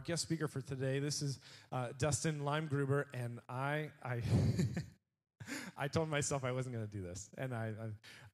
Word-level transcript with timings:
Our 0.00 0.06
guest 0.06 0.22
speaker 0.22 0.48
for 0.48 0.62
today. 0.62 0.98
This 0.98 1.20
is 1.20 1.38
uh, 1.72 1.88
Dustin 1.98 2.40
Limegruber, 2.40 3.04
and 3.12 3.38
I, 3.50 3.90
I, 4.02 4.22
I 5.76 5.88
told 5.88 6.08
myself 6.08 6.42
I 6.42 6.52
wasn't 6.52 6.74
going 6.74 6.86
to 6.86 6.92
do 6.92 7.02
this, 7.02 7.28
and 7.36 7.52
I, 7.54 7.72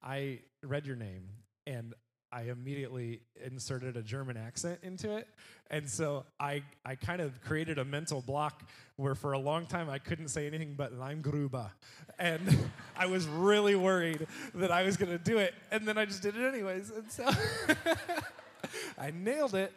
I, 0.05 0.17
I 0.17 0.39
read 0.63 0.87
your 0.87 0.95
name, 0.95 1.25
and 1.67 1.93
I 2.31 2.43
immediately 2.43 3.23
inserted 3.45 3.97
a 3.97 4.03
German 4.03 4.37
accent 4.37 4.79
into 4.85 5.17
it, 5.17 5.27
and 5.69 5.91
so 5.91 6.25
I, 6.39 6.63
I 6.85 6.95
kind 6.95 7.21
of 7.21 7.43
created 7.43 7.79
a 7.79 7.85
mental 7.85 8.21
block 8.21 8.63
where 8.95 9.17
for 9.17 9.33
a 9.33 9.39
long 9.39 9.67
time 9.67 9.91
I 9.91 9.99
couldn't 9.99 10.29
say 10.29 10.47
anything 10.47 10.75
but 10.77 10.97
Limegruber, 10.97 11.71
and 12.17 12.71
I 12.97 13.07
was 13.07 13.27
really 13.27 13.75
worried 13.75 14.25
that 14.55 14.71
I 14.71 14.85
was 14.85 14.97
going 14.97 15.11
to 15.11 15.19
do 15.19 15.39
it, 15.39 15.53
and 15.73 15.85
then 15.85 15.99
I 15.99 16.05
just 16.05 16.23
did 16.23 16.37
it 16.37 16.47
anyways, 16.47 16.91
and 16.91 17.11
so 17.11 17.29
I 18.99 19.11
nailed 19.11 19.57
it 19.57 19.73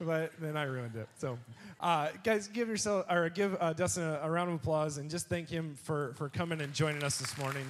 but 0.00 0.32
then 0.40 0.56
I 0.56 0.64
ruined 0.64 0.96
it. 0.96 1.08
So, 1.18 1.38
uh, 1.80 2.08
guys, 2.24 2.48
give 2.48 2.68
yourself 2.68 3.06
or 3.10 3.28
give 3.28 3.56
uh, 3.60 3.72
Dustin 3.74 4.02
a, 4.02 4.20
a, 4.22 4.30
round 4.30 4.50
of 4.50 4.56
applause 4.56 4.96
and 4.98 5.10
just 5.10 5.28
thank 5.28 5.48
him 5.48 5.76
for 5.82 6.14
for 6.14 6.28
coming 6.28 6.60
and 6.60 6.72
joining 6.72 7.04
us 7.04 7.18
this 7.18 7.36
morning. 7.38 7.66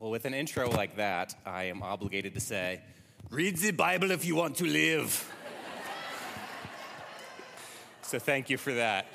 Well, 0.00 0.10
with 0.10 0.24
an 0.24 0.34
intro 0.34 0.70
like 0.70 0.96
that, 0.96 1.34
I 1.44 1.64
am 1.64 1.82
obligated 1.82 2.34
to 2.34 2.40
say, 2.40 2.80
"Read 3.30 3.58
the 3.58 3.72
Bible 3.72 4.10
if 4.10 4.24
you 4.24 4.34
want 4.34 4.56
to 4.56 4.64
live." 4.64 5.32
so, 8.02 8.18
thank 8.18 8.50
you 8.50 8.56
for 8.56 8.74
that. 8.74 9.06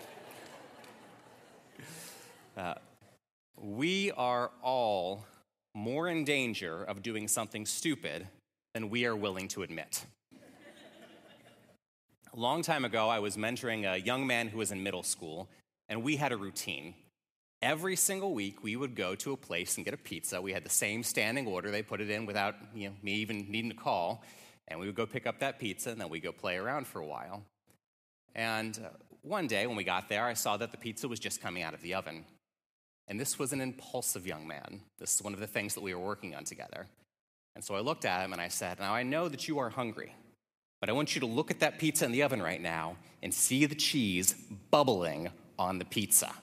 Uh, 2.56 2.76
we 3.58 4.12
are 4.12 4.52
all 4.62 5.26
more 5.74 6.08
in 6.08 6.26
danger 6.26 6.84
of 6.84 7.02
doing 7.02 7.28
something 7.28 7.66
stupid 7.66 8.28
than 8.74 8.90
we 8.90 9.06
are 9.06 9.16
willing 9.16 9.48
to 9.50 9.64
admit. 9.64 10.06
a 12.34 12.40
long 12.40 12.62
time 12.62 12.86
ago, 12.86 13.10
I 13.10 13.20
was 13.20 13.38
mentoring 13.38 13.92
a 13.92 14.00
young 14.00 14.26
man 14.26 14.48
who 14.48 14.58
was 14.60 14.72
in 14.72 14.82
middle 14.82 15.04
school, 15.04 15.50
and 15.90 16.04
we 16.04 16.16
had 16.16 16.32
a 16.32 16.38
routine. 16.38 16.94
Every 17.62 17.96
single 17.96 18.34
week, 18.34 18.64
we 18.64 18.76
would 18.76 18.96
go 18.96 19.14
to 19.16 19.34
a 19.34 19.38
place 19.38 19.76
and 19.76 19.86
get 19.86 19.94
a 19.94 19.98
pizza. 19.98 20.42
We 20.42 20.54
had 20.54 20.64
the 20.64 20.70
same 20.70 21.04
standing 21.04 21.46
order. 21.48 21.70
They 21.70 21.84
put 21.84 22.02
it 22.02 22.10
in 22.10 22.26
without 22.26 22.56
you 22.74 22.90
know, 22.90 22.96
me 23.04 23.14
even 23.16 23.46
needing 23.50 23.70
to 23.70 23.76
call. 23.76 24.24
And 24.68 24.80
we 24.80 24.86
would 24.86 24.96
go 24.96 25.06
pick 25.06 25.28
up 25.28 25.40
that 25.40 25.60
pizza, 25.60 25.92
and 25.92 26.00
then 26.00 26.10
we'd 26.10 26.24
go 26.24 26.32
play 26.32 26.58
around 26.58 26.88
for 26.88 27.00
a 27.00 27.06
while. 27.06 27.44
And 28.34 28.80
uh, 28.84 28.90
one 29.22 29.48
day, 29.48 29.68
when 29.68 29.76
we 29.76 29.84
got 29.84 30.08
there, 30.10 30.26
I 30.26 30.34
saw 30.34 30.58
that 30.58 30.72
the 30.72 30.78
pizza 30.78 31.08
was 31.08 31.20
just 31.20 31.42
coming 31.42 31.62
out 31.62 31.74
of 31.74 31.82
the 31.82 31.94
oven. 31.94 32.26
And 33.08 33.20
this 33.20 33.38
was 33.38 33.52
an 33.52 33.60
impulsive 33.60 34.26
young 34.26 34.48
man. 34.48 34.82
This 34.98 35.16
is 35.16 35.22
one 35.22 35.34
of 35.34 35.40
the 35.40 35.48
things 35.48 35.74
that 35.74 35.82
we 35.82 35.94
were 35.94 36.00
working 36.00 36.34
on 36.34 36.46
together. 36.46 36.88
And 37.56 37.64
so 37.64 37.76
I 37.76 37.82
looked 37.82 38.06
at 38.06 38.24
him 38.24 38.34
and 38.34 38.42
I 38.42 38.48
said, 38.48 38.80
Now 38.80 38.94
I 38.94 39.04
know 39.04 39.30
that 39.30 39.48
you 39.48 39.60
are 39.60 39.70
hungry, 39.70 40.16
but 40.80 40.90
I 40.90 40.94
want 40.94 41.16
you 41.16 41.22
to 41.22 41.28
look 41.28 41.52
at 41.52 41.60
that 41.60 41.80
pizza 41.80 42.06
in 42.06 42.12
the 42.12 42.24
oven 42.24 42.42
right 42.42 42.62
now 42.62 42.98
and 43.22 43.34
see 43.34 43.66
the 43.66 43.76
cheese 43.76 44.34
bubbling 44.72 45.30
on 45.60 45.80
the 45.80 45.86
pizza. 45.86 46.34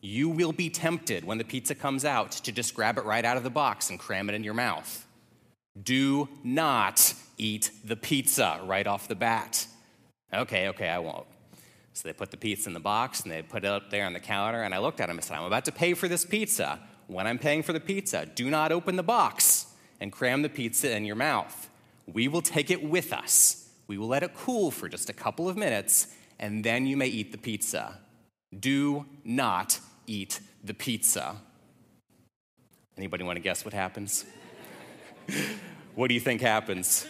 You 0.00 0.28
will 0.28 0.52
be 0.52 0.68
tempted 0.68 1.24
when 1.24 1.38
the 1.38 1.44
pizza 1.44 1.74
comes 1.74 2.04
out 2.04 2.32
to 2.32 2.52
just 2.52 2.74
grab 2.74 2.98
it 2.98 3.04
right 3.04 3.24
out 3.24 3.36
of 3.36 3.44
the 3.44 3.50
box 3.50 3.90
and 3.90 3.98
cram 3.98 4.28
it 4.28 4.34
in 4.34 4.42
your 4.42 4.54
mouth. 4.54 5.06
Do 5.80 6.28
not 6.42 7.14
eat 7.38 7.70
the 7.84 7.96
pizza 7.96 8.60
right 8.64 8.86
off 8.86 9.08
the 9.08 9.14
bat. 9.14 9.66
Okay, 10.34 10.68
okay, 10.68 10.88
I 10.88 10.98
won't. 10.98 11.26
So 11.92 12.08
they 12.08 12.12
put 12.14 12.30
the 12.30 12.36
pizza 12.36 12.68
in 12.68 12.74
the 12.74 12.80
box 12.80 13.20
and 13.20 13.30
they 13.30 13.42
put 13.42 13.64
it 13.64 13.68
up 13.68 13.90
there 13.90 14.06
on 14.06 14.12
the 14.12 14.20
counter. 14.20 14.62
And 14.62 14.74
I 14.74 14.78
looked 14.78 15.00
at 15.00 15.08
him 15.08 15.18
and 15.18 15.24
said, 15.24 15.36
I'm 15.36 15.44
about 15.44 15.66
to 15.66 15.72
pay 15.72 15.94
for 15.94 16.08
this 16.08 16.24
pizza. 16.24 16.80
When 17.06 17.26
I'm 17.26 17.38
paying 17.38 17.62
for 17.62 17.72
the 17.72 17.80
pizza, 17.80 18.26
do 18.26 18.50
not 18.50 18.72
open 18.72 18.96
the 18.96 19.02
box 19.02 19.66
and 20.02 20.10
cram 20.10 20.42
the 20.42 20.48
pizza 20.48 20.94
in 20.94 21.04
your 21.04 21.14
mouth. 21.14 21.70
We 22.12 22.26
will 22.26 22.42
take 22.42 22.72
it 22.72 22.82
with 22.82 23.12
us. 23.12 23.68
We 23.86 23.98
will 23.98 24.08
let 24.08 24.24
it 24.24 24.34
cool 24.34 24.72
for 24.72 24.88
just 24.88 25.08
a 25.08 25.12
couple 25.12 25.48
of 25.48 25.56
minutes, 25.56 26.08
and 26.40 26.64
then 26.64 26.86
you 26.86 26.96
may 26.96 27.06
eat 27.06 27.30
the 27.30 27.38
pizza. 27.38 27.98
Do 28.58 29.06
not 29.24 29.78
eat 30.08 30.40
the 30.64 30.74
pizza. 30.74 31.36
Anybody 32.98 33.22
want 33.22 33.36
to 33.36 33.40
guess 33.40 33.64
what 33.64 33.72
happens? 33.72 34.24
what 35.94 36.08
do 36.08 36.14
you 36.14 36.20
think 36.20 36.40
happens? 36.40 37.06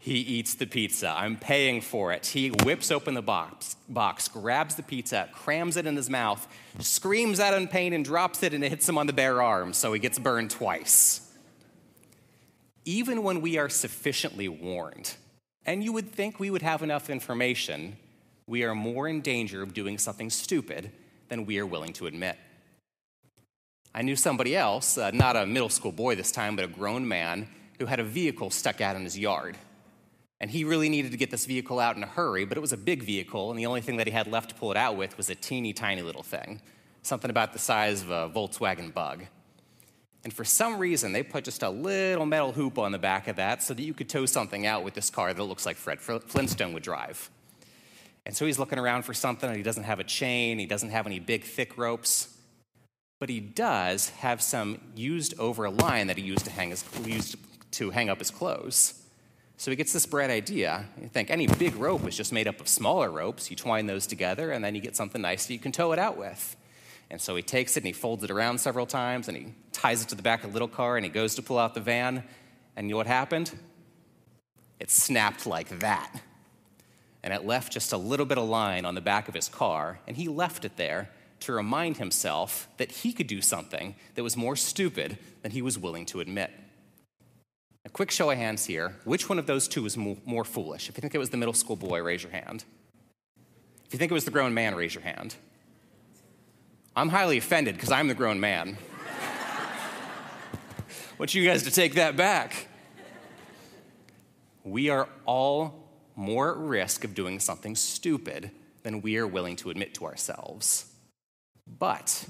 He 0.00 0.18
eats 0.18 0.54
the 0.54 0.66
pizza. 0.66 1.14
I'm 1.16 1.36
paying 1.36 1.80
for 1.80 2.12
it. 2.12 2.26
He 2.26 2.48
whips 2.48 2.90
open 2.90 3.14
the 3.14 3.22
box, 3.22 3.76
box, 3.88 4.26
grabs 4.26 4.74
the 4.74 4.82
pizza, 4.82 5.28
crams 5.32 5.76
it 5.76 5.86
in 5.86 5.94
his 5.94 6.10
mouth, 6.10 6.46
screams 6.80 7.38
out 7.38 7.54
in 7.54 7.68
pain, 7.68 7.92
and 7.92 8.04
drops 8.04 8.42
it, 8.42 8.52
and 8.52 8.64
it 8.64 8.70
hits 8.70 8.88
him 8.88 8.98
on 8.98 9.06
the 9.06 9.12
bare 9.12 9.40
arm, 9.40 9.72
so 9.72 9.92
he 9.92 10.00
gets 10.00 10.18
burned 10.18 10.50
twice 10.50 11.25
even 12.86 13.24
when 13.24 13.40
we 13.40 13.58
are 13.58 13.68
sufficiently 13.68 14.48
warned, 14.48 15.16
and 15.66 15.82
you 15.82 15.92
would 15.92 16.12
think 16.12 16.38
we 16.38 16.50
would 16.50 16.62
have 16.62 16.82
enough 16.82 17.10
information, 17.10 17.96
we 18.46 18.62
are 18.62 18.76
more 18.76 19.08
in 19.08 19.20
danger 19.20 19.60
of 19.60 19.74
doing 19.74 19.98
something 19.98 20.30
stupid 20.30 20.92
than 21.28 21.44
we 21.44 21.58
are 21.58 21.66
willing 21.66 21.92
to 21.94 22.06
admit. 22.06 22.38
I 23.92 24.02
knew 24.02 24.14
somebody 24.14 24.54
else, 24.54 24.96
uh, 24.96 25.10
not 25.10 25.34
a 25.34 25.44
middle 25.44 25.68
school 25.68 25.90
boy 25.90 26.14
this 26.14 26.30
time, 26.30 26.54
but 26.54 26.64
a 26.64 26.68
grown 26.68 27.06
man, 27.08 27.48
who 27.80 27.86
had 27.86 27.98
a 27.98 28.04
vehicle 28.04 28.50
stuck 28.50 28.80
out 28.80 28.94
in 28.94 29.02
his 29.02 29.18
yard. 29.18 29.56
And 30.40 30.50
he 30.50 30.62
really 30.62 30.88
needed 30.88 31.10
to 31.10 31.18
get 31.18 31.30
this 31.30 31.44
vehicle 31.44 31.80
out 31.80 31.96
in 31.96 32.04
a 32.04 32.06
hurry, 32.06 32.44
but 32.44 32.56
it 32.56 32.60
was 32.60 32.72
a 32.72 32.76
big 32.76 33.02
vehicle, 33.02 33.50
and 33.50 33.58
the 33.58 33.66
only 33.66 33.80
thing 33.80 33.96
that 33.96 34.06
he 34.06 34.12
had 34.12 34.28
left 34.28 34.50
to 34.50 34.54
pull 34.54 34.70
it 34.70 34.76
out 34.76 34.96
with 34.96 35.16
was 35.16 35.28
a 35.28 35.34
teeny 35.34 35.72
tiny 35.72 36.02
little 36.02 36.22
thing, 36.22 36.60
something 37.02 37.30
about 37.30 37.52
the 37.52 37.58
size 37.58 38.02
of 38.02 38.10
a 38.10 38.30
Volkswagen 38.30 38.94
bug. 38.94 39.24
And 40.26 40.34
for 40.34 40.44
some 40.44 40.80
reason, 40.80 41.12
they 41.12 41.22
put 41.22 41.44
just 41.44 41.62
a 41.62 41.70
little 41.70 42.26
metal 42.26 42.50
hoop 42.50 42.78
on 42.78 42.90
the 42.90 42.98
back 42.98 43.28
of 43.28 43.36
that 43.36 43.62
so 43.62 43.72
that 43.74 43.82
you 43.84 43.94
could 43.94 44.08
tow 44.08 44.26
something 44.26 44.66
out 44.66 44.82
with 44.82 44.92
this 44.92 45.08
car 45.08 45.32
that 45.32 45.40
looks 45.40 45.64
like 45.64 45.76
Fred 45.76 46.00
Flintstone 46.00 46.72
would 46.72 46.82
drive. 46.82 47.30
And 48.26 48.36
so 48.36 48.44
he's 48.44 48.58
looking 48.58 48.80
around 48.80 49.04
for 49.04 49.14
something, 49.14 49.48
and 49.48 49.56
he 49.56 49.62
doesn't 49.62 49.84
have 49.84 50.00
a 50.00 50.04
chain, 50.04 50.58
he 50.58 50.66
doesn't 50.66 50.88
have 50.88 51.06
any 51.06 51.20
big, 51.20 51.44
thick 51.44 51.78
ropes. 51.78 52.36
But 53.20 53.28
he 53.28 53.38
does 53.38 54.08
have 54.18 54.42
some 54.42 54.80
used 54.96 55.38
over 55.38 55.70
line 55.70 56.08
that 56.08 56.16
he 56.16 56.24
used 56.24 56.44
to 56.46 56.50
hang, 56.50 56.70
his, 56.70 56.84
used 57.04 57.36
to 57.70 57.90
hang 57.90 58.10
up 58.10 58.18
his 58.18 58.32
clothes. 58.32 59.00
So 59.58 59.70
he 59.70 59.76
gets 59.76 59.92
this 59.92 60.06
bright 60.06 60.30
idea. 60.30 60.86
You 61.00 61.06
think 61.06 61.30
any 61.30 61.46
big 61.46 61.76
rope 61.76 62.04
is 62.04 62.16
just 62.16 62.32
made 62.32 62.48
up 62.48 62.60
of 62.60 62.66
smaller 62.66 63.12
ropes. 63.12 63.48
You 63.48 63.54
twine 63.54 63.86
those 63.86 64.08
together, 64.08 64.50
and 64.50 64.64
then 64.64 64.74
you 64.74 64.80
get 64.80 64.96
something 64.96 65.22
nice 65.22 65.46
that 65.46 65.52
you 65.52 65.60
can 65.60 65.70
tow 65.70 65.92
it 65.92 66.00
out 66.00 66.18
with. 66.18 66.56
And 67.10 67.20
so 67.20 67.36
he 67.36 67.42
takes 67.42 67.76
it 67.76 67.80
and 67.80 67.86
he 67.86 67.92
folds 67.92 68.24
it 68.24 68.30
around 68.30 68.58
several 68.58 68.86
times 68.86 69.28
and 69.28 69.36
he 69.36 69.54
ties 69.72 70.02
it 70.02 70.08
to 70.08 70.14
the 70.14 70.22
back 70.22 70.42
of 70.42 70.50
the 70.50 70.54
little 70.54 70.68
car 70.68 70.96
and 70.96 71.04
he 71.04 71.10
goes 71.10 71.34
to 71.36 71.42
pull 71.42 71.58
out 71.58 71.74
the 71.74 71.80
van. 71.80 72.24
And 72.76 72.88
you 72.88 72.92
know 72.92 72.96
what 72.98 73.06
happened? 73.06 73.54
It 74.80 74.90
snapped 74.90 75.46
like 75.46 75.80
that. 75.80 76.20
And 77.22 77.32
it 77.32 77.44
left 77.44 77.72
just 77.72 77.92
a 77.92 77.96
little 77.96 78.26
bit 78.26 78.38
of 78.38 78.48
line 78.48 78.84
on 78.84 78.94
the 78.94 79.00
back 79.00 79.28
of 79.28 79.34
his 79.34 79.48
car. 79.48 80.00
And 80.06 80.16
he 80.16 80.28
left 80.28 80.64
it 80.64 80.76
there 80.76 81.10
to 81.40 81.52
remind 81.52 81.96
himself 81.96 82.68
that 82.76 82.90
he 82.90 83.12
could 83.12 83.26
do 83.26 83.40
something 83.40 83.94
that 84.14 84.22
was 84.22 84.36
more 84.36 84.56
stupid 84.56 85.18
than 85.42 85.52
he 85.52 85.62
was 85.62 85.78
willing 85.78 86.06
to 86.06 86.20
admit. 86.20 86.50
A 87.84 87.88
quick 87.88 88.10
show 88.10 88.30
of 88.30 88.36
hands 88.36 88.66
here. 88.66 88.96
Which 89.04 89.28
one 89.28 89.38
of 89.38 89.46
those 89.46 89.68
two 89.68 89.82
was 89.82 89.96
more 89.96 90.44
foolish? 90.44 90.88
If 90.88 90.96
you 90.96 91.00
think 91.00 91.14
it 91.14 91.18
was 91.18 91.30
the 91.30 91.36
middle 91.36 91.54
school 91.54 91.76
boy, 91.76 92.02
raise 92.02 92.22
your 92.22 92.32
hand. 92.32 92.64
If 93.86 93.92
you 93.92 93.98
think 93.98 94.10
it 94.10 94.14
was 94.14 94.24
the 94.24 94.32
grown 94.32 94.54
man, 94.54 94.74
raise 94.74 94.94
your 94.94 95.04
hand. 95.04 95.36
I'm 96.98 97.10
highly 97.10 97.36
offended 97.36 97.74
because 97.74 97.92
I'm 97.92 98.08
the 98.08 98.14
grown 98.14 98.40
man. 98.40 98.78
Want 101.18 101.34
you 101.34 101.46
guys 101.46 101.64
to 101.64 101.70
take 101.70 101.94
that 101.96 102.16
back. 102.16 102.68
We 104.64 104.88
are 104.88 105.06
all 105.26 105.90
more 106.16 106.52
at 106.52 106.56
risk 106.56 107.04
of 107.04 107.14
doing 107.14 107.38
something 107.38 107.76
stupid 107.76 108.50
than 108.82 109.02
we 109.02 109.18
are 109.18 109.26
willing 109.26 109.56
to 109.56 109.68
admit 109.68 109.92
to 109.96 110.06
ourselves. 110.06 110.86
But 111.66 112.26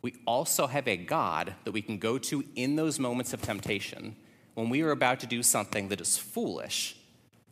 we 0.00 0.14
also 0.28 0.68
have 0.68 0.86
a 0.86 0.96
God 0.96 1.54
that 1.64 1.72
we 1.72 1.82
can 1.82 1.98
go 1.98 2.18
to 2.18 2.44
in 2.54 2.76
those 2.76 3.00
moments 3.00 3.32
of 3.32 3.42
temptation 3.42 4.14
when 4.54 4.68
we 4.68 4.82
are 4.82 4.92
about 4.92 5.18
to 5.20 5.26
do 5.26 5.42
something 5.42 5.88
that 5.88 6.00
is 6.00 6.16
foolish, 6.16 6.96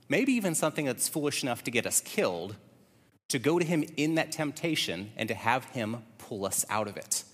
maybe 0.09 0.33
even 0.35 0.55
something 0.55 0.85
that's 0.85 1.09
foolish 1.09 1.43
enough 1.43 1.65
to 1.65 1.73
get 1.73 1.87
us 1.87 2.01
killed, 2.01 2.55
to 3.29 3.39
go 3.39 3.59
to 3.59 3.65
Him 3.65 3.85
in 3.97 4.17
that 4.17 4.33
temptation 4.33 5.11
and 5.17 5.29
to 5.29 5.35
have 5.35 5.65
Him 5.67 6.03
pull 6.19 6.45
us 6.45 6.65
out 6.69 6.89
of 6.89 6.97
it. 6.97 7.25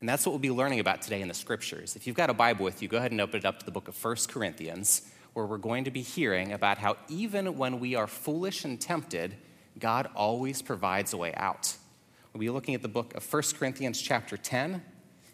And 0.00 0.08
that's 0.08 0.26
what 0.26 0.32
we'll 0.32 0.40
be 0.40 0.50
learning 0.50 0.80
about 0.80 1.02
today 1.02 1.20
in 1.20 1.28
the 1.28 1.34
scriptures. 1.34 1.94
If 1.94 2.06
you've 2.06 2.16
got 2.16 2.28
a 2.28 2.34
Bible 2.34 2.64
with 2.64 2.82
you, 2.82 2.88
go 2.88 2.96
ahead 2.96 3.12
and 3.12 3.20
open 3.20 3.38
it 3.38 3.44
up 3.44 3.60
to 3.60 3.64
the 3.64 3.70
book 3.70 3.88
of 3.88 4.04
1 4.04 4.16
Corinthians, 4.28 5.02
where 5.32 5.46
we're 5.46 5.58
going 5.58 5.84
to 5.84 5.90
be 5.90 6.02
hearing 6.02 6.52
about 6.52 6.78
how 6.78 6.96
even 7.08 7.56
when 7.56 7.78
we 7.78 7.94
are 7.94 8.06
foolish 8.06 8.64
and 8.64 8.80
tempted, 8.80 9.36
God 9.78 10.08
always 10.14 10.60
provides 10.60 11.12
a 11.12 11.16
way 11.16 11.32
out. 11.34 11.76
We'll 12.32 12.40
be 12.40 12.50
looking 12.50 12.74
at 12.74 12.82
the 12.82 12.88
book 12.88 13.14
of 13.14 13.32
1 13.32 13.42
Corinthians, 13.58 14.00
chapter 14.00 14.36
10, 14.36 14.74
and 14.74 14.82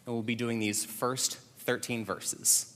we'll 0.06 0.22
be 0.22 0.34
doing 0.34 0.58
these 0.58 0.84
first 0.84 1.38
13 1.60 2.04
verses. 2.04 2.74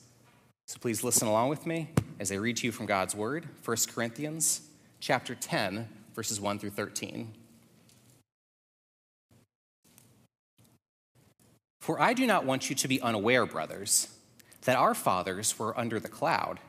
So 0.67 0.79
please 0.81 1.05
listen 1.05 1.29
along 1.29 1.51
with 1.51 1.67
me 1.67 1.91
as 2.19 2.33
I 2.33 2.37
read 2.37 2.57
to 2.59 2.67
you 2.67 2.73
from 2.73 2.87
God's 2.87 3.15
word, 3.15 3.47
1 3.65 3.77
Corinthians, 3.93 4.63
chapter 5.01 5.35
10, 5.35 5.89
verses 6.15 6.41
1 6.41 6.59
through 6.59 6.71
13. 6.71 7.35
For 11.81 12.01
I 12.01 12.15
do 12.15 12.27
not 12.27 12.45
want 12.45 12.71
you 12.71 12.77
to 12.77 12.89
be 12.89 13.01
unaware, 13.01 13.45
brothers, 13.45 14.07
that 14.63 14.77
our 14.77 14.95
fathers 14.95 15.59
were 15.59 15.77
under 15.77 15.99
the 15.99 16.09
cloud, 16.09 16.61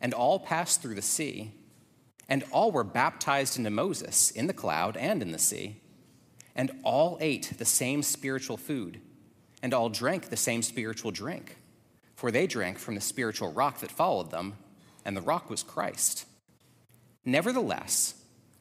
and 0.00 0.14
all 0.14 0.38
passed 0.38 0.80
through 0.80 0.94
the 0.94 1.02
sea, 1.02 1.52
and 2.28 2.42
all 2.50 2.72
were 2.72 2.82
baptized 2.82 3.58
into 3.58 3.70
Moses 3.70 4.30
in 4.30 4.46
the 4.46 4.54
cloud 4.54 4.96
and 4.96 5.20
in 5.20 5.32
the 5.32 5.38
sea, 5.38 5.82
and 6.54 6.70
all 6.82 7.18
ate 7.20 7.52
the 7.58 7.66
same 7.66 8.02
spiritual 8.02 8.56
food, 8.56 9.00
and 9.62 9.74
all 9.74 9.90
drank 9.90 10.30
the 10.30 10.36
same 10.36 10.62
spiritual 10.62 11.10
drink, 11.10 11.58
for 12.14 12.30
they 12.30 12.46
drank 12.46 12.78
from 12.78 12.94
the 12.94 13.00
spiritual 13.02 13.52
rock 13.52 13.80
that 13.80 13.90
followed 13.90 14.30
them, 14.30 14.56
and 15.04 15.14
the 15.14 15.20
rock 15.20 15.50
was 15.50 15.62
Christ. 15.62 16.24
Nevertheless, 17.26 18.14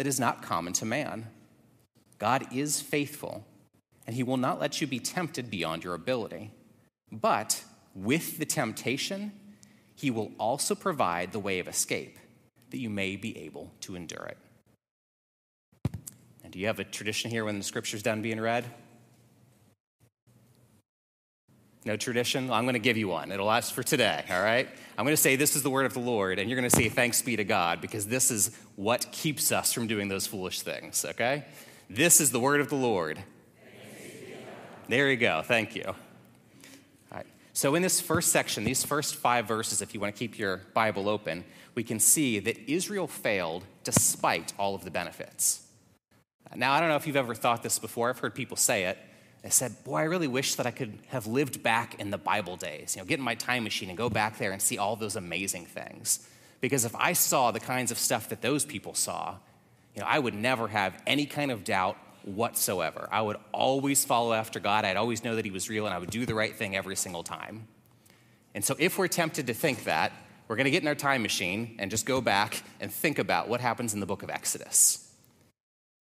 that 0.00 0.06
is 0.06 0.18
not 0.18 0.40
common 0.40 0.72
to 0.72 0.86
man. 0.86 1.26
God 2.18 2.46
is 2.54 2.80
faithful, 2.80 3.44
and 4.06 4.16
he 4.16 4.22
will 4.22 4.38
not 4.38 4.58
let 4.58 4.80
you 4.80 4.86
be 4.86 4.98
tempted 4.98 5.50
beyond 5.50 5.84
your 5.84 5.92
ability. 5.92 6.52
But 7.12 7.62
with 7.94 8.38
the 8.38 8.46
temptation, 8.46 9.32
he 9.94 10.10
will 10.10 10.32
also 10.38 10.74
provide 10.74 11.32
the 11.32 11.38
way 11.38 11.58
of 11.58 11.68
escape 11.68 12.18
that 12.70 12.78
you 12.78 12.88
may 12.88 13.16
be 13.16 13.36
able 13.36 13.72
to 13.80 13.94
endure 13.94 14.24
it. 14.24 14.38
And 16.42 16.50
do 16.50 16.58
you 16.58 16.66
have 16.66 16.80
a 16.80 16.84
tradition 16.84 17.30
here 17.30 17.44
when 17.44 17.58
the 17.58 17.62
scripture's 17.62 18.02
done 18.02 18.22
being 18.22 18.40
read? 18.40 18.64
No 21.84 21.96
tradition? 21.96 22.50
I'm 22.50 22.64
going 22.64 22.74
to 22.74 22.78
give 22.78 22.98
you 22.98 23.08
one. 23.08 23.32
It'll 23.32 23.46
last 23.46 23.72
for 23.72 23.82
today, 23.82 24.22
all 24.30 24.42
right? 24.42 24.68
I'm 24.98 25.04
going 25.04 25.16
to 25.16 25.20
say, 25.20 25.36
This 25.36 25.56
is 25.56 25.62
the 25.62 25.70
word 25.70 25.86
of 25.86 25.94
the 25.94 26.00
Lord, 26.00 26.38
and 26.38 26.50
you're 26.50 26.58
going 26.58 26.68
to 26.68 26.76
say, 26.76 26.88
Thanks 26.88 27.22
be 27.22 27.36
to 27.36 27.44
God, 27.44 27.80
because 27.80 28.06
this 28.06 28.30
is 28.30 28.54
what 28.76 29.10
keeps 29.12 29.50
us 29.50 29.72
from 29.72 29.86
doing 29.86 30.08
those 30.08 30.26
foolish 30.26 30.60
things, 30.60 31.04
okay? 31.04 31.44
This 31.88 32.20
is 32.20 32.30
the 32.30 32.40
word 32.40 32.60
of 32.60 32.68
the 32.68 32.76
Lord. 32.76 33.22
There 34.88 35.10
you 35.10 35.16
go. 35.16 35.42
Thank 35.42 35.74
you. 35.74 35.84
All 35.86 35.94
right. 37.12 37.26
So, 37.52 37.74
in 37.76 37.82
this 37.82 38.00
first 38.00 38.30
section, 38.30 38.64
these 38.64 38.84
first 38.84 39.14
five 39.14 39.46
verses, 39.46 39.80
if 39.80 39.94
you 39.94 40.00
want 40.00 40.14
to 40.14 40.18
keep 40.18 40.38
your 40.38 40.62
Bible 40.74 41.08
open, 41.08 41.44
we 41.74 41.82
can 41.82 41.98
see 42.00 42.40
that 42.40 42.58
Israel 42.70 43.06
failed 43.06 43.64
despite 43.84 44.52
all 44.58 44.74
of 44.74 44.84
the 44.84 44.90
benefits. 44.90 45.62
Now, 46.56 46.72
I 46.72 46.80
don't 46.80 46.88
know 46.88 46.96
if 46.96 47.06
you've 47.06 47.16
ever 47.16 47.34
thought 47.34 47.62
this 47.62 47.78
before. 47.78 48.10
I've 48.10 48.18
heard 48.18 48.34
people 48.34 48.56
say 48.56 48.84
it. 48.84 48.98
They 49.42 49.50
said, 49.50 49.82
Boy, 49.84 49.98
I 49.98 50.02
really 50.04 50.28
wish 50.28 50.54
that 50.56 50.66
I 50.66 50.70
could 50.70 50.98
have 51.08 51.26
lived 51.26 51.62
back 51.62 51.98
in 51.98 52.10
the 52.10 52.18
Bible 52.18 52.56
days, 52.56 52.94
you 52.94 53.02
know, 53.02 53.06
get 53.06 53.18
in 53.18 53.24
my 53.24 53.34
time 53.34 53.64
machine 53.64 53.88
and 53.88 53.96
go 53.96 54.10
back 54.10 54.38
there 54.38 54.52
and 54.52 54.60
see 54.60 54.78
all 54.78 54.96
those 54.96 55.16
amazing 55.16 55.66
things. 55.66 56.26
Because 56.60 56.84
if 56.84 56.94
I 56.94 57.14
saw 57.14 57.50
the 57.50 57.60
kinds 57.60 57.90
of 57.90 57.98
stuff 57.98 58.28
that 58.28 58.42
those 58.42 58.64
people 58.64 58.94
saw, 58.94 59.36
you 59.94 60.02
know, 60.02 60.06
I 60.06 60.18
would 60.18 60.34
never 60.34 60.68
have 60.68 61.00
any 61.06 61.26
kind 61.26 61.50
of 61.50 61.64
doubt 61.64 61.96
whatsoever. 62.22 63.08
I 63.10 63.22
would 63.22 63.38
always 63.52 64.04
follow 64.04 64.34
after 64.34 64.60
God. 64.60 64.84
I'd 64.84 64.98
always 64.98 65.24
know 65.24 65.36
that 65.36 65.44
He 65.44 65.50
was 65.50 65.70
real, 65.70 65.86
and 65.86 65.94
I 65.94 65.98
would 65.98 66.10
do 66.10 66.26
the 66.26 66.34
right 66.34 66.54
thing 66.54 66.76
every 66.76 66.96
single 66.96 67.22
time. 67.22 67.66
And 68.54 68.64
so, 68.64 68.76
if 68.78 68.98
we're 68.98 69.08
tempted 69.08 69.46
to 69.46 69.54
think 69.54 69.84
that, 69.84 70.12
we're 70.48 70.56
going 70.56 70.64
to 70.64 70.70
get 70.70 70.82
in 70.82 70.88
our 70.88 70.94
time 70.94 71.22
machine 71.22 71.76
and 71.78 71.90
just 71.90 72.04
go 72.04 72.20
back 72.20 72.62
and 72.80 72.92
think 72.92 73.18
about 73.18 73.48
what 73.48 73.60
happens 73.60 73.94
in 73.94 74.00
the 74.00 74.06
book 74.06 74.22
of 74.22 74.30
Exodus. 74.30 75.09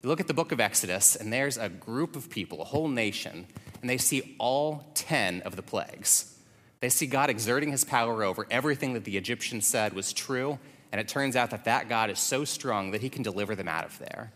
You 0.02 0.08
look 0.08 0.22
at 0.22 0.28
the 0.28 0.34
book 0.34 0.54
of 0.54 0.62
Exodus, 0.62 1.18
and 1.18 1.32
there's 1.32 1.58
a 1.58 1.68
group 1.68 2.16
of 2.16 2.30
people, 2.30 2.62
a 2.62 2.66
whole 2.66 2.88
nation, 2.88 3.46
and 3.82 3.90
they 3.90 3.98
see 3.98 4.36
all 4.40 4.90
10 4.94 5.42
of 5.42 5.58
the 5.58 5.62
plagues. 5.62 6.38
They 6.80 6.88
see 6.88 7.06
God 7.06 7.30
exerting 7.30 7.72
his 7.72 7.84
power 7.84 8.24
over 8.24 8.48
everything 8.50 8.94
that 8.94 9.04
the 9.04 9.18
Egyptians 9.18 9.68
said 9.68 9.92
was 9.92 10.14
true, 10.14 10.58
and 10.94 11.02
it 11.02 11.10
turns 11.10 11.36
out 11.36 11.50
that 11.50 11.66
that 11.66 11.90
God 11.90 12.10
is 12.10 12.18
so 12.18 12.46
strong 12.46 12.92
that 12.92 13.02
he 13.02 13.10
can 13.10 13.24
deliver 13.24 13.56
them 13.56 13.68
out 13.68 13.84
of 13.84 14.00
there. 14.00 14.32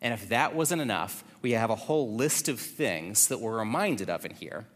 And 0.00 0.14
if 0.14 0.30
that 0.30 0.54
wasn't 0.54 0.80
enough, 0.80 1.22
we 1.42 1.52
have 1.52 1.68
a 1.68 1.76
whole 1.76 2.14
list 2.14 2.48
of 2.48 2.58
things 2.58 3.28
that 3.28 3.38
we're 3.38 3.58
reminded 3.58 4.08
of 4.08 4.24
in 4.24 4.32
here. 4.32 4.66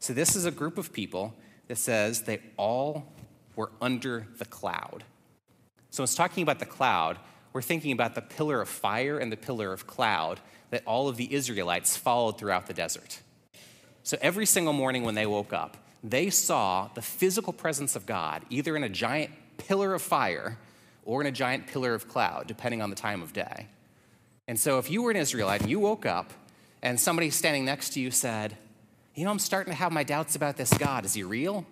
So, 0.00 0.12
this 0.12 0.34
is 0.34 0.46
a 0.46 0.50
group 0.50 0.78
of 0.78 0.92
people 0.92 1.34
that 1.68 1.78
says 1.78 2.22
they 2.22 2.40
all 2.56 3.12
were 3.54 3.70
under 3.80 4.26
the 4.38 4.44
cloud. 4.44 5.04
So, 5.90 6.02
it's 6.02 6.14
talking 6.16 6.42
about 6.42 6.58
the 6.58 6.66
cloud. 6.66 7.18
We're 7.52 7.62
thinking 7.62 7.92
about 7.92 8.14
the 8.14 8.22
pillar 8.22 8.60
of 8.60 8.68
fire 8.68 9.18
and 9.18 9.32
the 9.32 9.36
pillar 9.36 9.72
of 9.72 9.86
cloud 9.86 10.40
that 10.70 10.82
all 10.86 11.08
of 11.08 11.16
the 11.16 11.32
Israelites 11.34 11.96
followed 11.96 12.38
throughout 12.38 12.66
the 12.66 12.74
desert. 12.74 13.20
So, 14.02 14.16
every 14.22 14.46
single 14.46 14.72
morning 14.72 15.02
when 15.02 15.14
they 15.14 15.26
woke 15.26 15.52
up, 15.52 15.76
they 16.02 16.30
saw 16.30 16.88
the 16.94 17.02
physical 17.02 17.52
presence 17.52 17.96
of 17.96 18.06
God 18.06 18.44
either 18.50 18.76
in 18.76 18.84
a 18.84 18.88
giant 18.88 19.30
pillar 19.58 19.94
of 19.94 20.02
fire 20.02 20.56
or 21.04 21.20
in 21.20 21.26
a 21.26 21.32
giant 21.32 21.66
pillar 21.66 21.94
of 21.94 22.08
cloud, 22.08 22.46
depending 22.46 22.80
on 22.80 22.90
the 22.90 22.96
time 22.96 23.22
of 23.22 23.32
day. 23.32 23.66
And 24.48 24.58
so 24.58 24.78
if 24.78 24.90
you 24.90 25.02
were 25.02 25.10
an 25.10 25.16
Israelite 25.16 25.60
and 25.60 25.70
you 25.70 25.78
woke 25.78 26.06
up 26.06 26.32
and 26.82 26.98
somebody 26.98 27.30
standing 27.30 27.64
next 27.64 27.90
to 27.90 28.00
you 28.00 28.10
said, 28.10 28.56
You 29.14 29.24
know, 29.24 29.30
I'm 29.30 29.38
starting 29.38 29.72
to 29.72 29.76
have 29.76 29.92
my 29.92 30.02
doubts 30.02 30.36
about 30.36 30.56
this 30.56 30.72
God. 30.72 31.04
Is 31.04 31.14
he 31.14 31.22
real? 31.22 31.66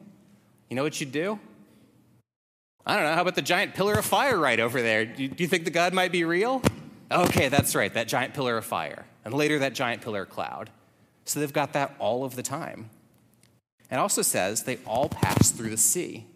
You 0.68 0.76
know 0.76 0.82
what 0.82 1.00
you'd 1.00 1.12
do? 1.12 1.38
I 2.88 2.95
don't 2.97 3.04
know. 3.04 3.14
How 3.14 3.21
about 3.21 3.35
the 3.35 3.42
giant 3.42 3.75
pillar 3.75 3.92
of 3.92 4.04
fire 4.07 4.38
right 4.38 4.59
over 4.59 4.80
there? 4.80 5.04
Do 5.04 5.23
you 5.23 5.47
think 5.47 5.66
the 5.66 5.71
God 5.71 5.92
might 5.92 6.11
be 6.11 6.25
real? 6.25 6.62
Okay, 7.12 7.50
that's 7.50 7.75
right, 7.75 7.92
that 7.92 8.09
giant 8.09 8.33
pillar 8.33 8.57
of 8.57 8.64
fire. 8.64 9.04
And 9.26 9.35
later, 9.35 9.59
that 9.59 9.75
giant 9.75 10.00
pillar 10.00 10.23
of 10.23 10.30
cloud. 10.30 10.71
So 11.26 11.38
they've 11.38 11.52
got 11.52 11.75
that 11.75 11.95
all 11.99 12.25
of 12.25 12.35
the 12.35 12.42
time. 12.42 12.88
It 13.90 13.97
also 13.97 14.23
says 14.23 14.62
they 14.62 14.78
all 14.87 15.11
pass 15.11 15.50
through 15.50 15.68
the 15.68 15.76
sea. 15.76 16.26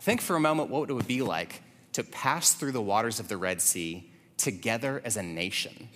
Think 0.00 0.20
for 0.20 0.34
a 0.34 0.40
moment 0.40 0.70
what 0.70 0.90
it 0.90 0.92
would 0.92 1.06
be 1.06 1.22
like 1.22 1.62
to 1.92 2.02
pass 2.02 2.54
through 2.54 2.72
the 2.72 2.82
waters 2.82 3.20
of 3.20 3.28
the 3.28 3.36
Red 3.36 3.60
Sea 3.60 4.10
together 4.36 5.00
as 5.04 5.16
a 5.16 5.22
nation. 5.22 5.88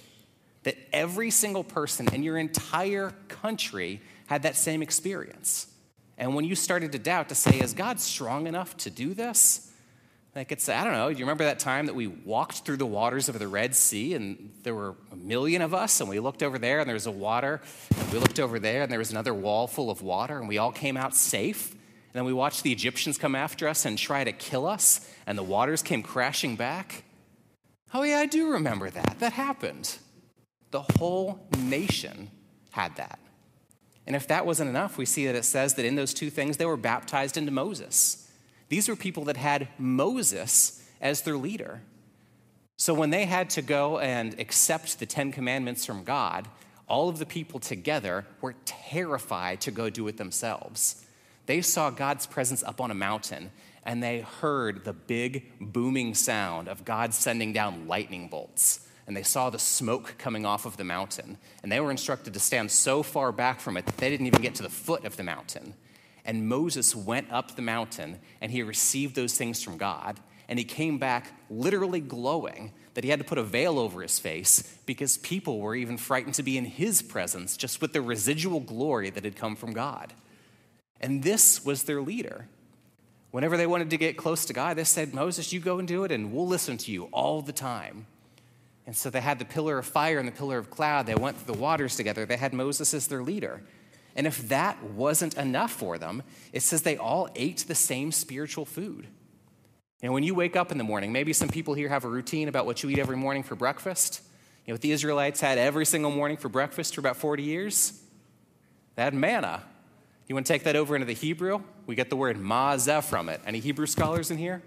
That 0.62 0.76
every 0.92 1.30
single 1.30 1.64
person 1.64 2.14
in 2.14 2.22
your 2.22 2.38
entire 2.38 3.12
country 3.26 4.00
had 4.26 4.44
that 4.44 4.54
same 4.54 4.82
experience. 4.82 5.66
And 6.18 6.34
when 6.34 6.44
you 6.44 6.54
started 6.54 6.92
to 6.92 6.98
doubt, 6.98 7.28
to 7.28 7.34
say, 7.34 7.60
is 7.60 7.74
God 7.74 8.00
strong 8.00 8.46
enough 8.46 8.76
to 8.78 8.90
do 8.90 9.12
this? 9.14 9.70
Like 10.34 10.52
it's, 10.52 10.68
I 10.68 10.84
don't 10.84 10.92
know, 10.92 11.10
do 11.10 11.18
you 11.18 11.24
remember 11.24 11.44
that 11.44 11.58
time 11.58 11.86
that 11.86 11.94
we 11.94 12.08
walked 12.08 12.58
through 12.66 12.76
the 12.76 12.86
waters 12.86 13.30
of 13.30 13.38
the 13.38 13.48
Red 13.48 13.74
Sea 13.74 14.12
and 14.12 14.52
there 14.62 14.74
were 14.74 14.94
a 15.10 15.16
million 15.16 15.62
of 15.62 15.72
us 15.72 16.00
and 16.00 16.10
we 16.10 16.20
looked 16.20 16.42
over 16.42 16.58
there 16.58 16.80
and 16.80 16.86
there 16.86 16.94
was 16.94 17.06
a 17.06 17.10
water, 17.10 17.62
and 17.96 18.12
we 18.12 18.18
looked 18.18 18.38
over 18.38 18.58
there 18.58 18.82
and 18.82 18.92
there 18.92 18.98
was 18.98 19.10
another 19.10 19.32
wall 19.32 19.66
full 19.66 19.90
of 19.90 20.02
water 20.02 20.38
and 20.38 20.46
we 20.46 20.58
all 20.58 20.72
came 20.72 20.98
out 20.98 21.14
safe? 21.14 21.70
And 21.70 22.12
then 22.12 22.24
we 22.26 22.34
watched 22.34 22.62
the 22.62 22.72
Egyptians 22.72 23.16
come 23.16 23.34
after 23.34 23.66
us 23.66 23.86
and 23.86 23.96
try 23.96 24.24
to 24.24 24.32
kill 24.32 24.66
us 24.66 25.10
and 25.26 25.38
the 25.38 25.42
waters 25.42 25.82
came 25.82 26.02
crashing 26.02 26.54
back? 26.54 27.04
Oh, 27.94 28.02
yeah, 28.02 28.18
I 28.18 28.26
do 28.26 28.50
remember 28.50 28.90
that. 28.90 29.20
That 29.20 29.32
happened. 29.32 29.96
The 30.70 30.82
whole 30.98 31.46
nation 31.56 32.30
had 32.72 32.96
that. 32.96 33.18
And 34.06 34.14
if 34.14 34.28
that 34.28 34.46
wasn't 34.46 34.70
enough, 34.70 34.98
we 34.98 35.04
see 35.04 35.26
that 35.26 35.34
it 35.34 35.44
says 35.44 35.74
that 35.74 35.84
in 35.84 35.96
those 35.96 36.14
two 36.14 36.30
things 36.30 36.56
they 36.56 36.66
were 36.66 36.76
baptized 36.76 37.36
into 37.36 37.50
Moses. 37.50 38.30
These 38.68 38.88
were 38.88 38.96
people 38.96 39.24
that 39.24 39.36
had 39.36 39.68
Moses 39.78 40.82
as 41.00 41.22
their 41.22 41.36
leader. 41.36 41.82
So 42.76 42.94
when 42.94 43.10
they 43.10 43.24
had 43.24 43.50
to 43.50 43.62
go 43.62 43.98
and 43.98 44.38
accept 44.38 44.98
the 44.98 45.06
Ten 45.06 45.32
Commandments 45.32 45.86
from 45.86 46.04
God, 46.04 46.48
all 46.88 47.08
of 47.08 47.18
the 47.18 47.26
people 47.26 47.58
together 47.58 48.24
were 48.40 48.54
terrified 48.64 49.60
to 49.62 49.70
go 49.70 49.90
do 49.90 50.06
it 50.08 50.18
themselves. 50.18 51.04
They 51.46 51.62
saw 51.62 51.90
God's 51.90 52.26
presence 52.26 52.62
up 52.62 52.80
on 52.80 52.90
a 52.90 52.94
mountain 52.94 53.50
and 53.84 54.02
they 54.02 54.20
heard 54.20 54.84
the 54.84 54.92
big 54.92 55.52
booming 55.60 56.14
sound 56.14 56.68
of 56.68 56.84
God 56.84 57.14
sending 57.14 57.52
down 57.52 57.86
lightning 57.86 58.28
bolts. 58.28 58.85
And 59.06 59.16
they 59.16 59.22
saw 59.22 59.50
the 59.50 59.58
smoke 59.58 60.16
coming 60.18 60.44
off 60.44 60.66
of 60.66 60.76
the 60.76 60.84
mountain. 60.84 61.38
And 61.62 61.70
they 61.70 61.80
were 61.80 61.90
instructed 61.90 62.34
to 62.34 62.40
stand 62.40 62.70
so 62.70 63.02
far 63.02 63.30
back 63.30 63.60
from 63.60 63.76
it 63.76 63.86
that 63.86 63.96
they 63.98 64.10
didn't 64.10 64.26
even 64.26 64.42
get 64.42 64.56
to 64.56 64.62
the 64.62 64.68
foot 64.68 65.04
of 65.04 65.16
the 65.16 65.22
mountain. 65.22 65.74
And 66.24 66.48
Moses 66.48 66.94
went 66.96 67.30
up 67.30 67.54
the 67.54 67.62
mountain 67.62 68.18
and 68.40 68.50
he 68.50 68.62
received 68.62 69.14
those 69.14 69.38
things 69.38 69.62
from 69.62 69.76
God. 69.76 70.18
And 70.48 70.58
he 70.58 70.64
came 70.64 70.98
back 70.98 71.32
literally 71.48 72.00
glowing 72.00 72.72
that 72.94 73.04
he 73.04 73.10
had 73.10 73.18
to 73.18 73.24
put 73.24 73.38
a 73.38 73.42
veil 73.42 73.78
over 73.78 74.02
his 74.02 74.18
face 74.18 74.62
because 74.86 75.18
people 75.18 75.60
were 75.60 75.74
even 75.74 75.98
frightened 75.98 76.34
to 76.34 76.42
be 76.42 76.56
in 76.56 76.64
his 76.64 77.02
presence 77.02 77.56
just 77.56 77.80
with 77.80 77.92
the 77.92 78.00
residual 78.00 78.60
glory 78.60 79.10
that 79.10 79.24
had 79.24 79.36
come 79.36 79.54
from 79.54 79.72
God. 79.72 80.14
And 81.00 81.22
this 81.22 81.64
was 81.64 81.84
their 81.84 82.00
leader. 82.00 82.48
Whenever 83.30 83.56
they 83.56 83.66
wanted 83.66 83.90
to 83.90 83.98
get 83.98 84.16
close 84.16 84.46
to 84.46 84.52
God, 84.52 84.78
they 84.78 84.84
said, 84.84 85.12
Moses, 85.12 85.52
you 85.52 85.60
go 85.60 85.78
and 85.78 85.86
do 85.86 86.04
it, 86.04 86.12
and 86.12 86.32
we'll 86.32 86.46
listen 86.46 86.78
to 86.78 86.90
you 86.90 87.04
all 87.12 87.42
the 87.42 87.52
time. 87.52 88.06
And 88.86 88.96
so 88.96 89.10
they 89.10 89.20
had 89.20 89.38
the 89.38 89.44
pillar 89.44 89.78
of 89.78 89.86
fire 89.86 90.18
and 90.18 90.28
the 90.28 90.32
pillar 90.32 90.58
of 90.58 90.70
cloud. 90.70 91.06
They 91.06 91.14
went 91.14 91.36
through 91.36 91.54
the 91.54 91.60
waters 91.60 91.96
together. 91.96 92.24
They 92.24 92.36
had 92.36 92.52
Moses 92.52 92.94
as 92.94 93.08
their 93.08 93.22
leader. 93.22 93.62
And 94.14 94.26
if 94.26 94.48
that 94.48 94.82
wasn't 94.82 95.36
enough 95.36 95.72
for 95.72 95.98
them, 95.98 96.22
it 96.52 96.62
says 96.62 96.82
they 96.82 96.96
all 96.96 97.28
ate 97.34 97.64
the 97.66 97.74
same 97.74 98.12
spiritual 98.12 98.64
food. 98.64 99.08
And 100.02 100.12
when 100.12 100.22
you 100.22 100.34
wake 100.34 100.56
up 100.56 100.70
in 100.70 100.78
the 100.78 100.84
morning, 100.84 101.12
maybe 101.12 101.32
some 101.32 101.48
people 101.48 101.74
here 101.74 101.88
have 101.88 102.04
a 102.04 102.08
routine 102.08 102.48
about 102.48 102.64
what 102.64 102.82
you 102.82 102.90
eat 102.90 102.98
every 102.98 103.16
morning 103.16 103.42
for 103.42 103.56
breakfast. 103.56 104.22
You 104.64 104.72
know 104.72 104.74
what 104.74 104.82
the 104.82 104.92
Israelites 104.92 105.40
had 105.40 105.58
every 105.58 105.84
single 105.84 106.10
morning 106.10 106.36
for 106.36 106.48
breakfast 106.48 106.94
for 106.94 107.00
about 107.00 107.16
40 107.16 107.42
years? 107.42 108.00
They 108.94 109.02
had 109.02 109.14
manna. 109.14 109.62
You 110.28 110.34
want 110.34 110.46
to 110.46 110.52
take 110.52 110.64
that 110.64 110.76
over 110.76 110.96
into 110.96 111.06
the 111.06 111.12
Hebrew? 111.12 111.62
We 111.86 111.94
get 111.94 112.10
the 112.10 112.16
word 112.16 112.36
mazeh 112.36 113.04
from 113.04 113.28
it. 113.28 113.40
Any 113.46 113.60
Hebrew 113.60 113.86
scholars 113.86 114.30
in 114.30 114.38
here? 114.38 114.62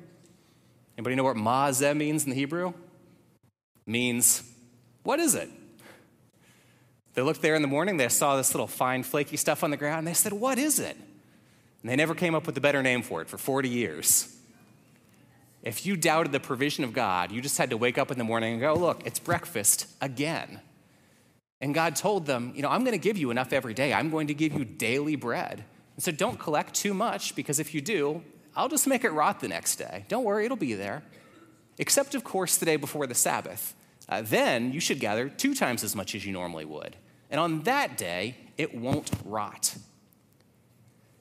Anybody 0.97 1.15
know 1.15 1.23
what 1.23 1.35
mazeh 1.35 1.95
means 1.95 2.23
in 2.23 2.29
the 2.29 2.35
Hebrew? 2.35 2.73
Means, 3.89 4.43
what 5.01 5.19
is 5.19 5.33
it? 5.33 5.49
They 7.15 7.23
looked 7.23 7.41
there 7.41 7.55
in 7.55 7.63
the 7.63 7.67
morning, 7.67 7.97
they 7.97 8.07
saw 8.07 8.37
this 8.37 8.53
little 8.53 8.67
fine, 8.67 9.01
flaky 9.01 9.35
stuff 9.35 9.63
on 9.63 9.71
the 9.71 9.77
ground, 9.77 9.97
and 9.97 10.07
they 10.07 10.13
said, 10.13 10.31
What 10.31 10.59
is 10.59 10.79
it? 10.79 10.95
And 11.81 11.89
they 11.89 11.95
never 11.95 12.13
came 12.13 12.35
up 12.35 12.45
with 12.45 12.55
a 12.55 12.61
better 12.61 12.83
name 12.83 13.01
for 13.01 13.23
it 13.23 13.27
for 13.27 13.39
40 13.39 13.67
years. 13.67 14.35
If 15.63 15.87
you 15.87 15.97
doubted 15.97 16.31
the 16.31 16.39
provision 16.39 16.83
of 16.83 16.93
God, 16.93 17.31
you 17.31 17.41
just 17.41 17.57
had 17.57 17.71
to 17.71 17.77
wake 17.77 17.97
up 17.97 18.11
in 18.11 18.19
the 18.19 18.23
morning 18.23 18.53
and 18.53 18.61
go, 18.61 18.75
Look, 18.75 19.07
it's 19.07 19.17
breakfast 19.17 19.87
again. 20.01 20.59
And 21.59 21.73
God 21.73 21.95
told 21.95 22.27
them, 22.27 22.53
You 22.55 22.61
know, 22.61 22.69
I'm 22.69 22.83
going 22.83 22.91
to 22.91 23.03
give 23.03 23.17
you 23.17 23.31
enough 23.31 23.53
every 23.53 23.73
day. 23.73 23.91
I'm 23.91 24.11
going 24.11 24.27
to 24.27 24.35
give 24.35 24.53
you 24.53 24.65
daily 24.65 25.15
bread. 25.15 25.63
And 25.95 26.03
so 26.03 26.11
don't 26.11 26.39
collect 26.39 26.75
too 26.75 26.93
much 26.93 27.35
because 27.35 27.59
if 27.59 27.73
you 27.73 27.81
do, 27.81 28.21
I'll 28.55 28.69
just 28.69 28.85
make 28.85 29.03
it 29.03 29.09
rot 29.09 29.39
the 29.39 29.47
next 29.47 29.77
day. 29.77 30.05
Don't 30.09 30.25
worry, 30.25 30.45
it'll 30.45 30.57
be 30.57 30.75
there. 30.75 31.01
Except, 31.79 32.13
of 32.13 32.23
course, 32.23 32.57
the 32.57 32.67
day 32.67 32.75
before 32.75 33.07
the 33.07 33.15
Sabbath. 33.15 33.73
Uh, 34.09 34.23
then 34.23 34.73
you 34.73 34.79
should 34.79 34.99
gather 34.99 35.29
two 35.29 35.53
times 35.53 35.83
as 35.83 35.95
much 35.95 36.15
as 36.15 36.25
you 36.25 36.33
normally 36.33 36.65
would. 36.65 36.95
And 37.29 37.39
on 37.39 37.61
that 37.61 37.95
day, 37.95 38.35
it 38.57 38.75
won't 38.75 39.11
rot. 39.23 39.77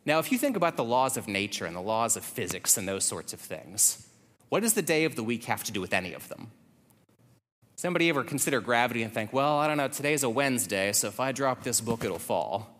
Now, 0.07 0.19
if 0.19 0.33
you 0.33 0.39
think 0.39 0.57
about 0.57 0.79
the 0.79 0.85
laws 0.85 1.19
of 1.19 1.29
nature 1.29 1.67
and 1.67 1.77
the 1.77 1.83
laws 1.83 2.17
of 2.17 2.25
physics 2.25 2.79
and 2.79 2.89
those 2.89 3.05
sorts 3.05 3.35
of 3.35 3.41
things, 3.41 4.09
what 4.49 4.61
does 4.61 4.73
the 4.73 4.81
day 4.81 5.05
of 5.05 5.17
the 5.17 5.23
week 5.23 5.45
have 5.45 5.63
to 5.65 5.73
do 5.73 5.83
with 5.83 5.93
any 5.93 6.15
of 6.15 6.29
them? 6.31 6.51
Somebody 7.77 8.09
ever 8.09 8.25
consider 8.25 8.61
gravity 8.63 9.03
and 9.03 9.13
think, 9.13 9.35
well, 9.35 9.59
I 9.59 9.69
don't 9.69 9.77
know, 9.77 9.89
today's 9.89 10.23
a 10.23 10.31
Wednesday, 10.31 10.93
so 10.93 11.09
if 11.09 11.21
I 11.21 11.33
drop 11.33 11.63
this 11.63 11.83
book, 11.83 12.05
it'll 12.05 12.19
fall? 12.19 12.75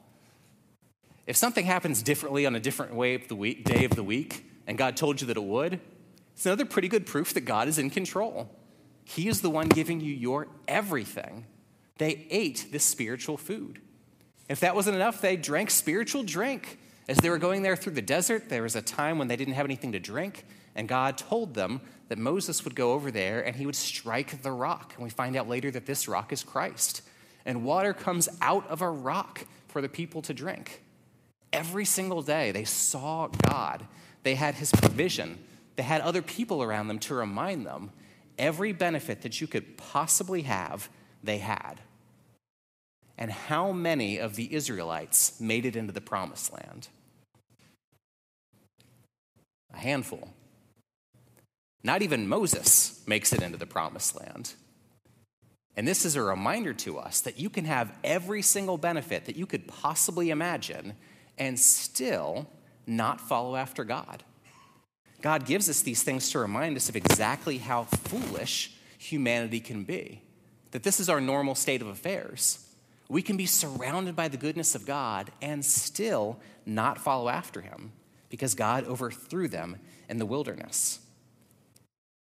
If 1.27 1.37
something 1.37 1.67
happens 1.67 2.03
differently 2.03 2.47
on 2.47 2.55
a 2.55 2.61
different 2.61 2.95
way 2.95 3.15
of 3.15 3.29
the 3.29 3.37
week, 3.37 3.63
day 3.63 3.85
of 3.85 3.91
the 3.91 4.03
week, 4.03 4.51
and 4.67 4.79
God 4.79 4.97
told 4.97 5.21
you 5.21 5.27
that 5.27 5.37
it 5.37 5.45
would, 5.45 5.79
it's 6.33 6.47
another 6.47 6.65
pretty 6.65 6.89
good 6.89 7.05
proof 7.05 7.35
that 7.35 7.43
God 7.43 7.69
is 7.69 7.79
in 7.79 7.91
control. 7.91 8.49
He 9.09 9.27
is 9.27 9.41
the 9.41 9.49
one 9.49 9.69
giving 9.69 10.01
you 10.01 10.13
your 10.13 10.49
everything. 10.69 11.47
They 11.97 12.27
ate 12.29 12.67
this 12.71 12.85
spiritual 12.85 13.39
food. 13.39 13.81
If 14.51 14.61
that 14.61 14.75
wasn't 14.75 14.97
enough, 14.97 15.23
they 15.23 15.35
drank 15.35 15.71
spiritual 15.71 16.25
drink. 16.25 16.79
As 17.09 17.17
they 17.17 17.31
were 17.31 17.39
going 17.39 17.63
there 17.63 17.75
through 17.75 17.95
the 17.95 18.03
desert, 18.03 18.51
there 18.51 18.63
was 18.63 18.77
a 18.77 18.83
time 18.83 19.17
when 19.19 19.27
they 19.27 19.37
didn't 19.37 19.55
have 19.55 19.65
anything 19.65 19.93
to 19.93 19.99
drink, 19.99 20.45
and 20.75 20.87
God 20.87 21.17
told 21.17 21.55
them 21.55 21.81
that 22.09 22.19
Moses 22.19 22.65
would 22.65 22.75
go 22.75 22.93
over 22.93 23.11
there 23.11 23.41
and 23.41 23.57
he 23.57 23.65
would 23.65 23.77
strike 23.77 24.43
the 24.43 24.53
rock. 24.53 24.93
And 24.95 25.05
we 25.05 25.09
find 25.09 25.37
out 25.37 25.49
later 25.49 25.71
that 25.71 25.87
this 25.87 26.07
rock 26.07 26.31
is 26.31 26.45
Christ. 26.45 27.01
And 27.47 27.65
water 27.65 27.95
comes 27.95 28.29
out 28.43 28.69
of 28.69 28.83
a 28.83 28.91
rock 28.91 29.47
for 29.69 29.81
the 29.81 29.89
people 29.89 30.21
to 30.21 30.35
drink. 30.35 30.83
Every 31.51 31.87
single 31.87 32.21
day, 32.21 32.53
they 32.53 32.65
saw 32.65 33.29
God. 33.29 33.87
They 34.23 34.35
had 34.35 34.57
His 34.57 34.71
provision. 34.71 35.39
They 35.77 35.83
had 35.83 36.03
other 36.03 36.21
people 36.21 36.63
around 36.63 36.89
them 36.89 36.99
to 37.01 37.15
remind 37.15 37.65
them 37.65 37.91
every 38.39 38.73
benefit 38.73 39.23
that 39.23 39.41
you 39.41 39.47
could 39.47 39.77
possibly 39.77 40.43
have, 40.43 40.89
they 41.23 41.39
had. 41.39 41.81
And 43.17 43.31
how 43.31 43.73
many 43.73 44.19
of 44.19 44.37
the 44.37 44.55
Israelites 44.55 45.41
made 45.41 45.67
it 45.67 45.75
into 45.75 45.93
the 45.93 46.01
promised 46.01 46.53
land? 46.53 46.89
A 49.75 49.79
handful. 49.79 50.29
Not 51.83 52.03
even 52.03 52.29
Moses 52.29 53.03
makes 53.07 53.33
it 53.33 53.43
into 53.43 53.59
the 53.59 53.67
promised 53.67 54.19
land. 54.19 54.55
And 55.77 55.87
this 55.87 56.05
is 56.05 56.17
a 56.17 56.23
reminder 56.23 56.75
to 56.75 56.99
us 56.99 57.21
that 57.21 57.39
you 57.39 57.49
can 57.49 57.65
have 57.65 57.97
every 58.03 58.43
single 58.43 58.79
benefit 58.79 59.27
that 59.27 59.37
you 59.37 59.47
could 59.47 59.69
possibly 59.69 60.31
imagine 60.31 60.95
and 61.39 61.59
still 61.59 62.49
not 62.87 63.21
follow 63.21 63.55
after 63.55 63.85
God. 63.85 64.25
God 65.21 65.47
gives 65.47 65.69
us 65.69 65.81
these 65.83 66.03
things 66.03 66.31
to 66.31 66.39
remind 66.39 66.77
us 66.77 66.89
of 66.89 66.97
exactly 66.97 67.59
how 67.59 67.85
foolish 67.85 68.73
humanity 68.99 69.61
can 69.61 69.85
be, 69.85 70.23
that 70.71 70.83
this 70.83 71.01
is 71.01 71.09
our 71.09 71.21
normal 71.21 71.55
state 71.55 71.83
of 71.83 71.89
affairs. 71.89 72.65
We 73.09 73.23
can 73.23 73.37
be 73.37 73.47
surrounded 73.47 74.15
by 74.15 74.29
the 74.29 74.37
goodness 74.37 74.75
of 74.75 74.87
God 74.87 75.31
and 75.41 75.65
still 75.65 76.39
not 76.67 76.99
follow 76.99 77.29
after 77.29 77.61
him 77.61 77.93
because 78.29 78.55
God 78.55 78.85
overthrew 78.85 79.49
them 79.49 79.79
in 80.09 80.19
the 80.19 80.27
wilderness. 80.27 81.01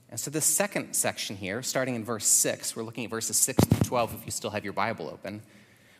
And 0.09 0.19
so, 0.19 0.29
the 0.29 0.41
second 0.41 0.93
section 0.93 1.37
here, 1.37 1.63
starting 1.63 1.95
in 1.95 2.03
verse 2.03 2.27
6, 2.27 2.75
we're 2.75 2.83
looking 2.83 3.05
at 3.05 3.09
verses 3.09 3.37
6 3.37 3.63
through 3.63 3.87
12 3.87 4.13
if 4.13 4.25
you 4.25 4.31
still 4.31 4.51
have 4.51 4.63
your 4.63 4.73
Bible 4.73 5.09
open 5.09 5.41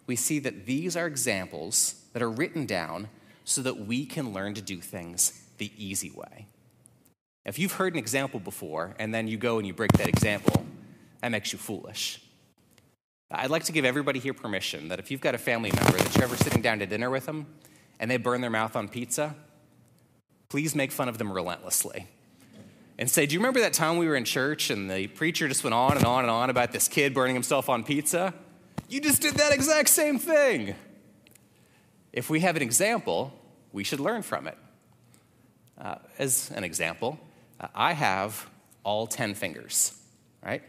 we 0.08 0.16
see 0.16 0.40
that 0.40 0.66
these 0.66 0.96
are 0.96 1.08
examples 1.08 1.96
that 2.14 2.22
are 2.22 2.30
written 2.30 2.66
down 2.66 3.10
so 3.46 3.62
that 3.62 3.86
we 3.86 4.06
can 4.06 4.34
learn 4.34 4.54
to 4.54 4.62
do 4.62 4.80
things 4.82 5.42
the 5.58 5.72
easy 5.78 6.12
way. 6.12 6.48
If 7.46 7.60
you've 7.60 7.74
heard 7.74 7.94
an 7.94 8.00
example 8.00 8.40
before 8.40 8.96
and 9.00 9.14
then 9.14 9.28
you 9.28 9.38
go 9.38 9.58
and 9.58 9.68
you 9.68 9.74
break 9.74 9.92
that 9.94 10.08
example, 10.08 10.66
that 11.22 11.30
makes 11.30 11.52
you 11.52 11.60
foolish. 11.60 12.22
I'd 13.30 13.50
like 13.50 13.64
to 13.66 13.72
give 13.72 13.84
everybody 13.84 14.20
here 14.20 14.34
permission 14.34 14.90
that 14.90 15.00
if 15.00 15.10
you've 15.10 15.22
got 15.22 15.34
a 15.34 15.40
family 15.40 15.72
member 15.72 15.98
that 15.98 16.16
you're 16.16 16.24
ever 16.24 16.38
sitting 16.38 16.62
down 16.62 16.80
to 16.80 16.86
dinner 16.86 17.10
with 17.10 17.26
them 17.26 17.48
and 18.00 18.10
they 18.10 18.18
burn 18.18 18.42
their 18.42 18.50
mouth 18.50 18.76
on 18.76 18.88
pizza, 18.88 19.36
please 20.50 20.76
make 20.76 20.92
fun 20.92 21.10
of 21.10 21.18
them 21.18 21.32
relentlessly. 21.32 22.08
And 23.00 23.10
say, 23.10 23.26
Do 23.26 23.34
you 23.34 23.40
remember 23.40 23.60
that 23.62 23.74
time 23.74 23.98
we 23.98 24.08
were 24.08 24.16
in 24.16 24.24
church 24.24 24.70
and 24.70 24.90
the 24.90 25.08
preacher 25.08 25.48
just 25.48 25.64
went 25.64 25.74
on 25.74 25.98
and 25.98 26.06
on 26.06 26.24
and 26.24 26.30
on 26.30 26.52
about 26.52 26.72
this 26.72 26.88
kid 26.88 27.14
burning 27.14 27.34
himself 27.34 27.70
on 27.70 27.84
pizza? 27.84 28.36
You 28.88 29.02
just 29.02 29.22
did 29.22 29.34
that 29.36 29.52
exact 29.52 29.90
same 29.90 30.20
thing. 30.20 30.76
If 32.12 32.30
we 32.30 32.42
have 32.42 32.56
an 32.56 32.62
example, 32.62 33.34
we 33.72 33.84
should 33.84 34.00
learn 34.00 34.22
from 34.22 34.48
it. 34.48 34.58
Uh, 35.76 35.96
as 36.20 36.52
an 36.52 36.64
example, 36.64 37.20
I 37.74 37.94
have 37.94 38.50
all 38.84 39.08
10 39.08 39.36
fingers, 39.36 39.98
right? 40.44 40.62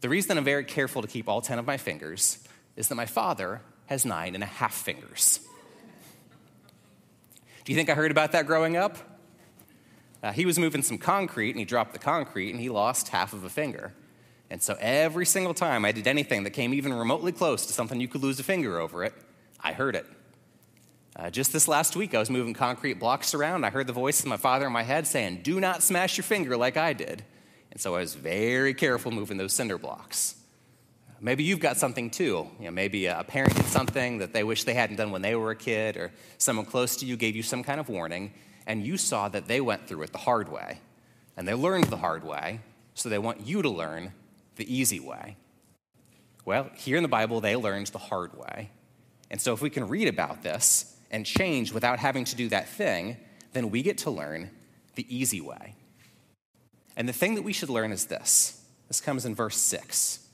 The 0.00 0.08
reason 0.08 0.38
I'm 0.38 0.44
very 0.44 0.64
careful 0.64 1.02
to 1.02 1.08
keep 1.08 1.28
all 1.28 1.40
10 1.40 1.58
of 1.58 1.66
my 1.66 1.76
fingers 1.76 2.38
is 2.76 2.88
that 2.88 2.94
my 2.94 3.06
father 3.06 3.60
has 3.86 4.04
nine 4.04 4.34
and 4.34 4.44
a 4.44 4.46
half 4.46 4.74
fingers. 4.74 5.40
Do 7.64 7.72
you 7.72 7.76
think 7.76 7.90
I 7.90 7.94
heard 7.94 8.10
about 8.10 8.32
that 8.32 8.46
growing 8.46 8.76
up? 8.76 8.96
Uh, 10.22 10.32
he 10.32 10.46
was 10.46 10.58
moving 10.58 10.82
some 10.82 10.98
concrete 10.98 11.50
and 11.50 11.58
he 11.58 11.64
dropped 11.64 11.92
the 11.92 11.98
concrete 11.98 12.50
and 12.50 12.60
he 12.60 12.68
lost 12.68 13.08
half 13.08 13.32
of 13.32 13.44
a 13.44 13.48
finger. 13.48 13.92
And 14.50 14.62
so 14.62 14.76
every 14.80 15.26
single 15.26 15.54
time 15.54 15.84
I 15.84 15.92
did 15.92 16.06
anything 16.06 16.44
that 16.44 16.50
came 16.50 16.72
even 16.72 16.92
remotely 16.92 17.32
close 17.32 17.66
to 17.66 17.72
something 17.72 18.00
you 18.00 18.08
could 18.08 18.22
lose 18.22 18.40
a 18.40 18.42
finger 18.42 18.80
over 18.80 19.04
it, 19.04 19.12
I 19.60 19.72
heard 19.72 19.94
it. 19.94 20.06
Uh, 21.18 21.28
just 21.28 21.52
this 21.52 21.66
last 21.66 21.96
week, 21.96 22.14
I 22.14 22.20
was 22.20 22.30
moving 22.30 22.54
concrete 22.54 22.94
blocks 22.94 23.34
around. 23.34 23.64
I 23.64 23.70
heard 23.70 23.88
the 23.88 23.92
voice 23.92 24.20
of 24.20 24.26
my 24.26 24.36
father 24.36 24.68
in 24.68 24.72
my 24.72 24.84
head 24.84 25.04
saying, 25.04 25.40
Do 25.42 25.58
not 25.58 25.82
smash 25.82 26.16
your 26.16 26.22
finger 26.22 26.56
like 26.56 26.76
I 26.76 26.92
did. 26.92 27.24
And 27.72 27.80
so 27.80 27.96
I 27.96 28.00
was 28.00 28.14
very 28.14 28.72
careful 28.72 29.10
moving 29.10 29.36
those 29.36 29.52
cinder 29.52 29.78
blocks. 29.78 30.36
Maybe 31.20 31.42
you've 31.42 31.58
got 31.58 31.76
something 31.76 32.10
too. 32.10 32.48
You 32.60 32.66
know, 32.66 32.70
maybe 32.70 33.06
a 33.06 33.24
parent 33.26 33.56
did 33.56 33.66
something 33.66 34.18
that 34.18 34.32
they 34.32 34.44
wish 34.44 34.62
they 34.62 34.74
hadn't 34.74 34.94
done 34.94 35.10
when 35.10 35.20
they 35.20 35.34
were 35.34 35.50
a 35.50 35.56
kid, 35.56 35.96
or 35.96 36.12
someone 36.38 36.64
close 36.64 36.96
to 36.98 37.06
you 37.06 37.16
gave 37.16 37.34
you 37.34 37.42
some 37.42 37.64
kind 37.64 37.80
of 37.80 37.88
warning, 37.88 38.32
and 38.68 38.86
you 38.86 38.96
saw 38.96 39.28
that 39.28 39.48
they 39.48 39.60
went 39.60 39.88
through 39.88 40.02
it 40.02 40.12
the 40.12 40.18
hard 40.18 40.48
way. 40.48 40.78
And 41.36 41.48
they 41.48 41.54
learned 41.54 41.84
the 41.84 41.96
hard 41.96 42.22
way, 42.22 42.60
so 42.94 43.08
they 43.08 43.18
want 43.18 43.44
you 43.44 43.62
to 43.62 43.68
learn 43.68 44.12
the 44.54 44.72
easy 44.72 45.00
way. 45.00 45.36
Well, 46.44 46.70
here 46.76 46.96
in 46.96 47.02
the 47.02 47.08
Bible, 47.08 47.40
they 47.40 47.56
learned 47.56 47.88
the 47.88 47.98
hard 47.98 48.38
way. 48.38 48.70
And 49.32 49.40
so 49.40 49.52
if 49.52 49.60
we 49.60 49.68
can 49.68 49.88
read 49.88 50.06
about 50.06 50.42
this 50.44 50.94
and 51.10 51.24
change 51.24 51.72
without 51.72 51.98
having 51.98 52.24
to 52.24 52.36
do 52.36 52.48
that 52.48 52.68
thing, 52.68 53.16
then 53.52 53.70
we 53.70 53.82
get 53.82 53.98
to 53.98 54.10
learn 54.10 54.50
the 54.94 55.06
easy 55.14 55.40
way. 55.40 55.74
And 56.96 57.08
the 57.08 57.12
thing 57.12 57.34
that 57.36 57.42
we 57.42 57.52
should 57.52 57.70
learn 57.70 57.92
is 57.92 58.06
this 58.06 58.64
this 58.88 59.00
comes 59.00 59.24
in 59.24 59.34
verse 59.34 59.56
6 59.56 60.28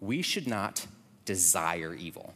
we 0.00 0.22
should 0.22 0.46
not 0.46 0.86
desire 1.24 1.94
evil. 1.94 2.34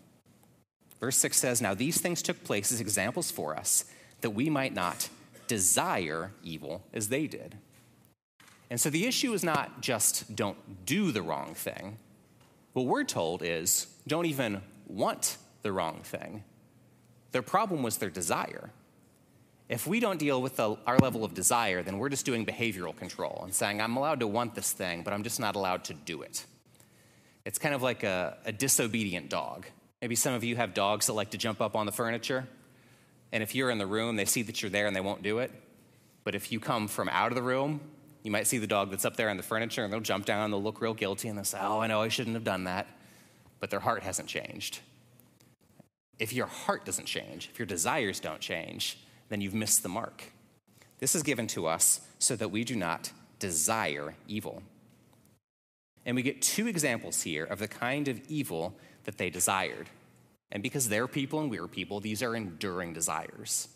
Verse 1.01 1.17
6 1.19 1.37
says, 1.37 1.63
Now 1.63 1.75
these 1.75 2.01
things 2.01 2.23
took 2.23 2.43
place 2.45 2.73
as 2.73 2.81
examples 2.81 3.31
for 3.31 3.57
us, 3.57 3.85
that 4.21 4.31
we 4.31 4.51
might 4.51 4.75
not 4.75 5.09
desire 5.49 6.33
evil 6.43 6.83
as 6.93 7.09
they 7.09 7.27
did. 7.27 7.57
And 8.71 8.81
so 8.81 8.89
the 8.89 9.07
issue 9.07 9.33
is 9.33 9.45
not 9.45 9.81
just 9.81 10.35
don't 10.35 10.87
do 10.87 11.13
the 11.13 11.23
wrong 11.23 11.55
thing. 11.55 11.99
What 12.73 12.87
we're 12.87 13.05
told 13.05 13.43
is 13.43 13.87
don't 14.07 14.27
even 14.27 14.63
want 14.87 15.37
the 15.63 15.73
wrong 15.73 16.01
thing. 16.03 16.45
Their 17.33 17.43
problem 17.43 17.83
was 17.83 17.97
their 17.97 18.11
desire. 18.11 18.71
If 19.69 19.87
we 19.87 20.01
don't 20.01 20.19
deal 20.19 20.43
with 20.43 20.57
the, 20.57 20.77
our 20.87 20.99
level 20.99 21.25
of 21.25 21.33
desire, 21.35 21.83
then 21.83 21.99
we're 21.99 22.11
just 22.11 22.27
doing 22.27 22.45
behavioral 22.45 22.95
control 22.95 23.41
and 23.43 23.55
saying, 23.55 23.81
I'm 23.81 23.97
allowed 23.97 24.21
to 24.21 24.27
want 24.27 24.55
this 24.55 24.73
thing, 24.73 25.03
but 25.03 25.15
I'm 25.15 25.23
just 25.23 25.41
not 25.41 25.57
allowed 25.57 25.85
to 25.85 25.95
do 25.95 26.23
it. 26.23 26.45
It's 27.45 27.59
kind 27.59 27.75
of 27.75 27.83
like 27.83 28.03
a, 28.03 28.37
a 28.45 28.53
disobedient 28.53 29.31
dog. 29.31 29.67
Maybe 30.01 30.15
some 30.15 30.35
of 30.35 30.45
you 30.45 30.57
have 30.57 30.75
dogs 30.75 31.07
that 31.07 31.15
like 31.15 31.31
to 31.31 31.39
jump 31.39 31.61
up 31.61 31.75
on 31.75 31.87
the 31.87 31.93
furniture. 31.93 32.47
And 33.33 33.43
if 33.43 33.55
you're 33.55 33.71
in 33.71 33.79
the 33.79 33.87
room, 33.87 34.17
they 34.17 34.27
see 34.27 34.43
that 34.43 34.61
you're 34.61 34.71
there 34.71 34.87
and 34.87 34.95
they 34.95 35.01
won't 35.01 35.23
do 35.23 35.39
it. 35.39 35.51
But 36.25 36.35
if 36.35 36.53
you 36.53 36.61
come 36.61 36.87
from 36.87 37.09
out 37.09 37.33
of 37.33 37.37
the 37.37 37.43
room, 37.43 37.81
you 38.23 38.31
might 38.31 38.47
see 38.47 38.59
the 38.59 38.67
dog 38.67 38.91
that's 38.91 39.05
up 39.05 39.17
there 39.17 39.31
on 39.31 39.37
the 39.37 39.43
furniture 39.43 39.83
and 39.83 39.93
they'll 39.93 40.01
jump 40.01 40.27
down 40.27 40.45
and 40.45 40.53
they'll 40.53 40.63
look 40.63 40.81
real 40.81 40.95
guilty 40.95 41.29
and 41.29 41.37
they'll 41.37 41.45
say, 41.45 41.59
Oh, 41.61 41.81
I 41.81 41.87
know 41.87 42.03
I 42.03 42.09
shouldn't 42.09 42.35
have 42.35 42.45
done 42.45 42.65
that. 42.65 42.87
But 43.59 43.71
their 43.71 43.81
heart 43.81 44.03
hasn't 44.03 44.29
changed. 44.29 44.81
If 46.23 46.33
your 46.33 46.47
heart 46.47 46.85
doesn't 46.85 47.07
change, 47.07 47.49
if 47.53 47.59
your 47.59 47.67
desires 47.67 48.21
don't 48.21 48.39
change, 48.39 48.97
then 49.29 49.41
you've 49.41 49.55
missed 49.55 49.83
the 49.83 49.89
mark. 49.89 50.23
This 51.01 51.17
is 51.17 51.25
given 51.25 51.49
to 51.49 51.67
us 51.67 52.01
so 52.21 52.37
that 52.37 52.53
we 52.53 52.63
do 52.63 52.77
not 52.77 53.11
desire 53.41 54.15
evil. 54.29 54.63
And 56.07 56.15
we 56.15 56.23
get 56.23 56.41
two 56.41 56.69
examples 56.69 57.23
here 57.23 57.43
of 57.43 57.59
the 57.59 57.67
kind 57.67 58.07
of 58.07 58.21
evil 58.29 58.73
that 59.03 59.19
they 59.19 59.31
desired. 59.31 59.89
And 60.53 60.63
because 60.63 60.89
they're 60.89 61.09
people 61.09 61.41
and 61.41 61.51
we're 61.51 61.67
people, 61.67 61.99
these 61.99 62.23
are 62.23 62.37
enduring 62.37 62.93
desires. 62.93 63.67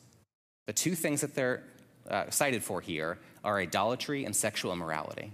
The 0.66 0.72
two 0.72 0.94
things 0.94 1.22
that 1.22 1.34
they're 1.34 1.64
uh, 2.08 2.30
cited 2.30 2.62
for 2.62 2.80
here 2.80 3.18
are 3.42 3.58
idolatry 3.58 4.24
and 4.24 4.36
sexual 4.36 4.72
immorality. 4.72 5.32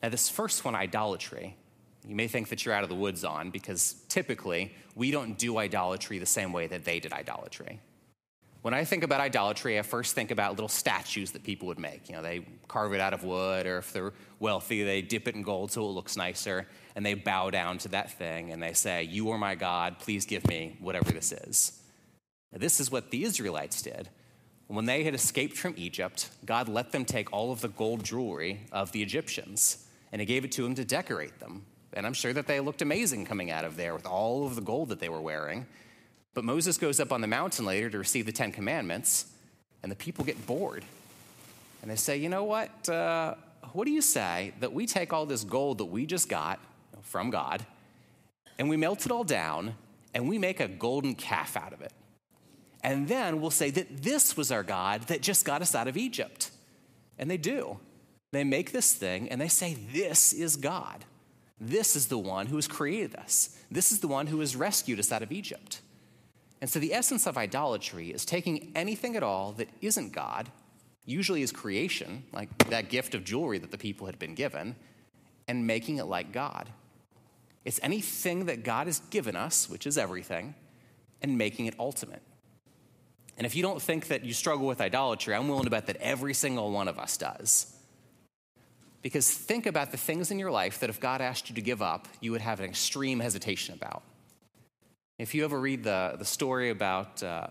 Now, 0.00 0.10
this 0.10 0.28
first 0.28 0.64
one, 0.64 0.76
idolatry, 0.76 1.56
you 2.06 2.16
may 2.16 2.28
think 2.28 2.48
that 2.48 2.64
you're 2.64 2.74
out 2.74 2.82
of 2.82 2.88
the 2.88 2.94
woods 2.94 3.24
on 3.24 3.50
because 3.50 3.94
typically 4.08 4.74
we 4.94 5.10
don't 5.10 5.38
do 5.38 5.58
idolatry 5.58 6.18
the 6.18 6.26
same 6.26 6.52
way 6.52 6.66
that 6.66 6.84
they 6.84 7.00
did 7.00 7.12
idolatry. 7.12 7.80
When 8.62 8.74
I 8.74 8.84
think 8.84 9.02
about 9.02 9.20
idolatry, 9.20 9.76
I 9.76 9.82
first 9.82 10.14
think 10.14 10.30
about 10.30 10.52
little 10.52 10.68
statues 10.68 11.32
that 11.32 11.42
people 11.42 11.66
would 11.66 11.80
make. 11.80 12.08
You 12.08 12.14
know, 12.14 12.22
they 12.22 12.46
carve 12.68 12.92
it 12.92 13.00
out 13.00 13.12
of 13.12 13.24
wood, 13.24 13.66
or 13.66 13.78
if 13.78 13.92
they're 13.92 14.12
wealthy, 14.38 14.84
they 14.84 15.02
dip 15.02 15.26
it 15.26 15.34
in 15.34 15.42
gold 15.42 15.72
so 15.72 15.82
it 15.82 15.92
looks 15.92 16.16
nicer, 16.16 16.68
and 16.94 17.04
they 17.04 17.14
bow 17.14 17.50
down 17.50 17.78
to 17.78 17.88
that 17.88 18.12
thing 18.12 18.52
and 18.52 18.62
they 18.62 18.72
say, 18.72 19.02
You 19.02 19.30
are 19.30 19.38
my 19.38 19.56
God, 19.56 19.98
please 19.98 20.26
give 20.26 20.46
me 20.46 20.76
whatever 20.80 21.10
this 21.10 21.32
is. 21.32 21.80
Now, 22.52 22.58
this 22.58 22.78
is 22.78 22.90
what 22.90 23.10
the 23.10 23.24
Israelites 23.24 23.82
did. 23.82 24.08
When 24.68 24.86
they 24.86 25.02
had 25.02 25.14
escaped 25.14 25.56
from 25.56 25.74
Egypt, 25.76 26.30
God 26.46 26.68
let 26.68 26.92
them 26.92 27.04
take 27.04 27.32
all 27.32 27.50
of 27.50 27.62
the 27.62 27.68
gold 27.68 28.04
jewelry 28.04 28.60
of 28.70 28.92
the 28.92 29.02
Egyptians, 29.02 29.86
and 30.12 30.20
He 30.20 30.26
gave 30.26 30.44
it 30.44 30.52
to 30.52 30.62
them 30.62 30.76
to 30.76 30.84
decorate 30.84 31.40
them. 31.40 31.66
And 31.94 32.06
I'm 32.06 32.14
sure 32.14 32.32
that 32.32 32.46
they 32.46 32.60
looked 32.60 32.82
amazing 32.82 33.26
coming 33.26 33.50
out 33.50 33.64
of 33.64 33.76
there 33.76 33.94
with 33.94 34.06
all 34.06 34.46
of 34.46 34.54
the 34.54 34.62
gold 34.62 34.88
that 34.88 35.00
they 35.00 35.08
were 35.08 35.20
wearing. 35.20 35.66
But 36.34 36.44
Moses 36.44 36.78
goes 36.78 36.98
up 37.00 37.12
on 37.12 37.20
the 37.20 37.26
mountain 37.26 37.66
later 37.66 37.90
to 37.90 37.98
receive 37.98 38.24
the 38.26 38.32
Ten 38.32 38.52
Commandments, 38.52 39.26
and 39.82 39.92
the 39.92 39.96
people 39.96 40.24
get 40.24 40.46
bored. 40.46 40.84
And 41.82 41.90
they 41.90 41.96
say, 41.96 42.16
You 42.16 42.28
know 42.28 42.44
what? 42.44 42.88
Uh, 42.88 43.34
what 43.72 43.84
do 43.84 43.90
you 43.90 44.02
say 44.02 44.54
that 44.60 44.72
we 44.72 44.86
take 44.86 45.12
all 45.12 45.26
this 45.26 45.44
gold 45.44 45.78
that 45.78 45.86
we 45.86 46.06
just 46.06 46.28
got 46.28 46.58
from 47.02 47.30
God, 47.30 47.64
and 48.58 48.68
we 48.68 48.76
melt 48.76 49.04
it 49.04 49.12
all 49.12 49.24
down, 49.24 49.74
and 50.14 50.28
we 50.28 50.38
make 50.38 50.60
a 50.60 50.68
golden 50.68 51.14
calf 51.14 51.56
out 51.56 51.72
of 51.72 51.82
it? 51.82 51.92
And 52.82 53.06
then 53.06 53.40
we'll 53.40 53.50
say 53.50 53.70
that 53.70 54.02
this 54.02 54.36
was 54.36 54.50
our 54.50 54.62
God 54.62 55.02
that 55.02 55.22
just 55.22 55.44
got 55.44 55.62
us 55.62 55.74
out 55.74 55.86
of 55.86 55.96
Egypt. 55.96 56.50
And 57.18 57.30
they 57.30 57.36
do. 57.36 57.78
They 58.32 58.44
make 58.44 58.72
this 58.72 58.94
thing, 58.94 59.28
and 59.28 59.40
they 59.40 59.48
say, 59.48 59.76
This 59.92 60.32
is 60.32 60.56
God. 60.56 61.04
This 61.64 61.94
is 61.94 62.08
the 62.08 62.18
one 62.18 62.46
who 62.48 62.56
has 62.56 62.66
created 62.66 63.14
us. 63.14 63.56
This 63.70 63.92
is 63.92 64.00
the 64.00 64.08
one 64.08 64.26
who 64.26 64.40
has 64.40 64.56
rescued 64.56 64.98
us 64.98 65.12
out 65.12 65.22
of 65.22 65.30
Egypt. 65.30 65.80
And 66.60 66.68
so 66.68 66.80
the 66.80 66.92
essence 66.92 67.24
of 67.24 67.38
idolatry 67.38 68.10
is 68.10 68.24
taking 68.24 68.72
anything 68.74 69.14
at 69.14 69.22
all 69.22 69.52
that 69.52 69.68
isn't 69.80 70.12
God, 70.12 70.50
usually 71.04 71.40
is 71.40 71.52
creation, 71.52 72.24
like 72.32 72.68
that 72.68 72.88
gift 72.88 73.14
of 73.14 73.22
jewelry 73.22 73.58
that 73.58 73.70
the 73.70 73.78
people 73.78 74.06
had 74.06 74.18
been 74.18 74.34
given, 74.34 74.74
and 75.46 75.64
making 75.64 75.98
it 75.98 76.06
like 76.06 76.32
God. 76.32 76.68
It's 77.64 77.78
anything 77.80 78.46
that 78.46 78.64
God 78.64 78.88
has 78.88 78.98
given 79.10 79.36
us, 79.36 79.70
which 79.70 79.86
is 79.86 79.96
everything, 79.96 80.56
and 81.20 81.38
making 81.38 81.66
it 81.66 81.74
ultimate. 81.78 82.22
And 83.38 83.46
if 83.46 83.54
you 83.54 83.62
don't 83.62 83.80
think 83.80 84.08
that 84.08 84.24
you 84.24 84.34
struggle 84.34 84.66
with 84.66 84.80
idolatry, 84.80 85.32
I'm 85.32 85.46
willing 85.46 85.64
to 85.64 85.70
bet 85.70 85.86
that 85.86 85.96
every 85.98 86.34
single 86.34 86.72
one 86.72 86.88
of 86.88 86.98
us 86.98 87.16
does. 87.16 87.71
Because 89.02 89.28
think 89.28 89.66
about 89.66 89.90
the 89.90 89.96
things 89.96 90.30
in 90.30 90.38
your 90.38 90.52
life 90.52 90.78
that 90.80 90.88
if 90.88 91.00
God 91.00 91.20
asked 91.20 91.48
you 91.48 91.56
to 91.56 91.60
give 91.60 91.82
up, 91.82 92.06
you 92.20 92.30
would 92.30 92.40
have 92.40 92.60
an 92.60 92.66
extreme 92.66 93.18
hesitation 93.18 93.74
about. 93.74 94.02
If 95.18 95.34
you 95.34 95.44
ever 95.44 95.60
read 95.60 95.82
the, 95.82 96.14
the 96.18 96.24
story 96.24 96.70
about 96.70 97.22
uh, 97.22 97.48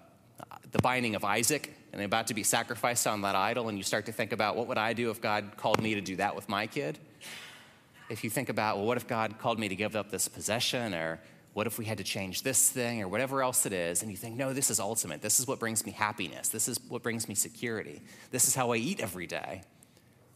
the 0.71 0.79
binding 0.79 1.15
of 1.15 1.23
Isaac 1.25 1.73
and 1.91 2.01
about 2.01 2.27
to 2.27 2.33
be 2.33 2.43
sacrificed 2.43 3.05
on 3.05 3.21
that 3.21 3.35
idol, 3.35 3.67
and 3.67 3.77
you 3.77 3.83
start 3.83 4.05
to 4.05 4.13
think 4.13 4.31
about 4.31 4.55
what 4.55 4.67
would 4.67 4.77
I 4.77 4.93
do 4.93 5.09
if 5.09 5.21
God 5.21 5.57
called 5.57 5.81
me 5.81 5.95
to 5.95 6.01
do 6.01 6.15
that 6.15 6.35
with 6.35 6.47
my 6.47 6.67
kid? 6.67 6.97
If 8.09 8.23
you 8.23 8.29
think 8.29 8.49
about, 8.49 8.77
well, 8.77 8.85
what 8.85 8.97
if 8.97 9.07
God 9.07 9.37
called 9.37 9.59
me 9.59 9.67
to 9.67 9.75
give 9.75 9.95
up 9.95 10.09
this 10.09 10.27
possession, 10.27 10.93
or 10.93 11.19
what 11.53 11.67
if 11.67 11.77
we 11.77 11.83
had 11.83 11.97
to 11.97 12.03
change 12.03 12.43
this 12.43 12.69
thing, 12.69 13.01
or 13.01 13.09
whatever 13.09 13.41
else 13.41 13.65
it 13.65 13.73
is, 13.73 14.01
and 14.01 14.11
you 14.11 14.17
think, 14.17 14.37
no, 14.37 14.53
this 14.53 14.69
is 14.69 14.79
ultimate. 14.79 15.21
This 15.21 15.39
is 15.39 15.47
what 15.47 15.59
brings 15.59 15.85
me 15.85 15.91
happiness. 15.91 16.47
This 16.47 16.69
is 16.69 16.79
what 16.87 17.03
brings 17.03 17.27
me 17.27 17.35
security. 17.35 18.01
This 18.31 18.47
is 18.47 18.55
how 18.55 18.71
I 18.71 18.77
eat 18.77 19.01
every 19.01 19.27
day. 19.27 19.63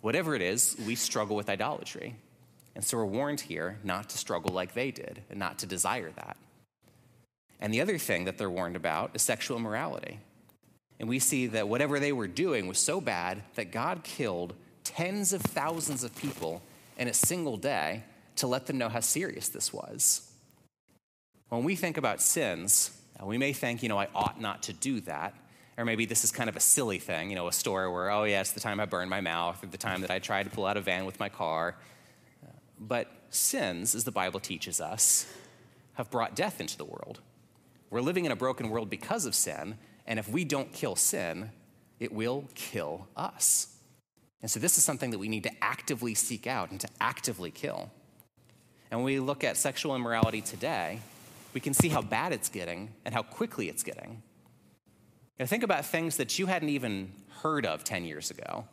Whatever 0.05 0.35
it 0.35 0.43
is, 0.43 0.77
we 0.85 0.93
struggle 0.93 1.35
with 1.35 1.49
idolatry. 1.49 2.13
And 2.75 2.83
so 2.83 2.95
we're 2.97 3.05
warned 3.05 3.41
here 3.41 3.79
not 3.83 4.07
to 4.09 4.19
struggle 4.19 4.53
like 4.53 4.75
they 4.75 4.91
did 4.91 5.23
and 5.31 5.39
not 5.39 5.57
to 5.57 5.65
desire 5.65 6.11
that. 6.11 6.37
And 7.59 7.73
the 7.73 7.81
other 7.81 7.97
thing 7.97 8.25
that 8.25 8.37
they're 8.37 8.47
warned 8.47 8.75
about 8.75 9.15
is 9.15 9.23
sexual 9.23 9.57
immorality. 9.57 10.19
And 10.99 11.09
we 11.09 11.17
see 11.17 11.47
that 11.47 11.67
whatever 11.67 11.99
they 11.99 12.11
were 12.11 12.27
doing 12.27 12.67
was 12.67 12.77
so 12.77 13.01
bad 13.01 13.41
that 13.55 13.71
God 13.71 14.03
killed 14.03 14.53
tens 14.83 15.33
of 15.33 15.41
thousands 15.41 16.03
of 16.03 16.15
people 16.15 16.61
in 16.99 17.07
a 17.07 17.13
single 17.13 17.57
day 17.57 18.03
to 18.35 18.45
let 18.45 18.67
them 18.67 18.77
know 18.77 18.89
how 18.89 18.99
serious 18.99 19.49
this 19.49 19.73
was. 19.73 20.31
When 21.49 21.63
we 21.63 21.75
think 21.75 21.97
about 21.97 22.21
sins, 22.21 22.95
uh, 23.19 23.25
we 23.25 23.39
may 23.39 23.53
think, 23.53 23.81
you 23.81 23.89
know, 23.89 23.97
I 23.97 24.09
ought 24.13 24.39
not 24.39 24.61
to 24.63 24.73
do 24.73 25.01
that. 25.01 25.33
Or 25.77 25.83
maybe 25.83 26.05
this 26.05 26.23
is 26.23 26.31
kind 26.31 26.49
of 26.49 26.55
a 26.55 26.61
silly 26.61 26.99
thing, 26.99 27.29
you 27.29 27.35
know, 27.35 27.47
a 27.47 27.51
story 27.51 27.89
where, 27.91 28.09
oh, 28.09 28.23
yeah, 28.23 28.41
it's 28.41 28.51
the 28.51 28.61
time 28.61 28.79
I 28.79 28.85
burned 28.85 29.09
my 29.09 29.19
mouth 29.19 29.61
or 29.61 29.67
the 29.67 29.77
time 29.77 30.01
that 30.01 30.11
I 30.11 30.19
tried 30.19 30.43
to 30.43 30.49
pull 30.49 30.65
out 30.65 30.77
a 30.77 30.81
van 30.81 31.05
with 31.05 31.19
my 31.19 31.27
car. 31.27 31.75
But 32.79 33.11
sins, 33.29 33.93
as 33.95 34.03
the 34.03 34.11
Bible 34.11 34.39
teaches 34.39 34.79
us, 34.79 35.25
have 35.93 36.09
brought 36.09 36.35
death 36.35 36.61
into 36.61 36.77
the 36.77 36.85
world. 36.85 37.19
We're 37.89 38.01
living 38.01 38.25
in 38.25 38.31
a 38.31 38.35
broken 38.35 38.69
world 38.69 38.89
because 38.89 39.25
of 39.25 39.35
sin, 39.35 39.77
and 40.07 40.19
if 40.19 40.29
we 40.29 40.45
don't 40.45 40.71
kill 40.73 40.95
sin, 40.95 41.51
it 41.99 42.11
will 42.11 42.45
kill 42.55 43.07
us. 43.15 43.75
And 44.41 44.51
so, 44.51 44.59
this 44.59 44.77
is 44.77 44.83
something 44.83 45.11
that 45.11 45.17
we 45.17 45.29
need 45.29 45.43
to 45.43 45.63
actively 45.63 46.13
seek 46.13 46.45
out 46.45 46.71
and 46.71 46.79
to 46.81 46.87
actively 46.99 47.51
kill. 47.51 47.89
And 48.91 48.99
when 48.99 49.05
we 49.05 49.19
look 49.19 49.43
at 49.43 49.57
sexual 49.57 49.95
immorality 49.95 50.41
today, 50.41 50.99
we 51.53 51.61
can 51.61 51.73
see 51.73 51.89
how 51.89 52.01
bad 52.01 52.33
it's 52.33 52.49
getting 52.49 52.93
and 53.05 53.15
how 53.15 53.23
quickly 53.23 53.69
it's 53.69 53.81
getting. 53.81 54.21
Now, 55.39 55.45
think 55.45 55.63
about 55.63 55.85
things 55.85 56.17
that 56.17 56.39
you 56.39 56.45
hadn't 56.45 56.69
even 56.69 57.11
heard 57.41 57.65
of 57.65 57.83
10 57.83 58.05
years 58.05 58.31
ago. 58.31 58.67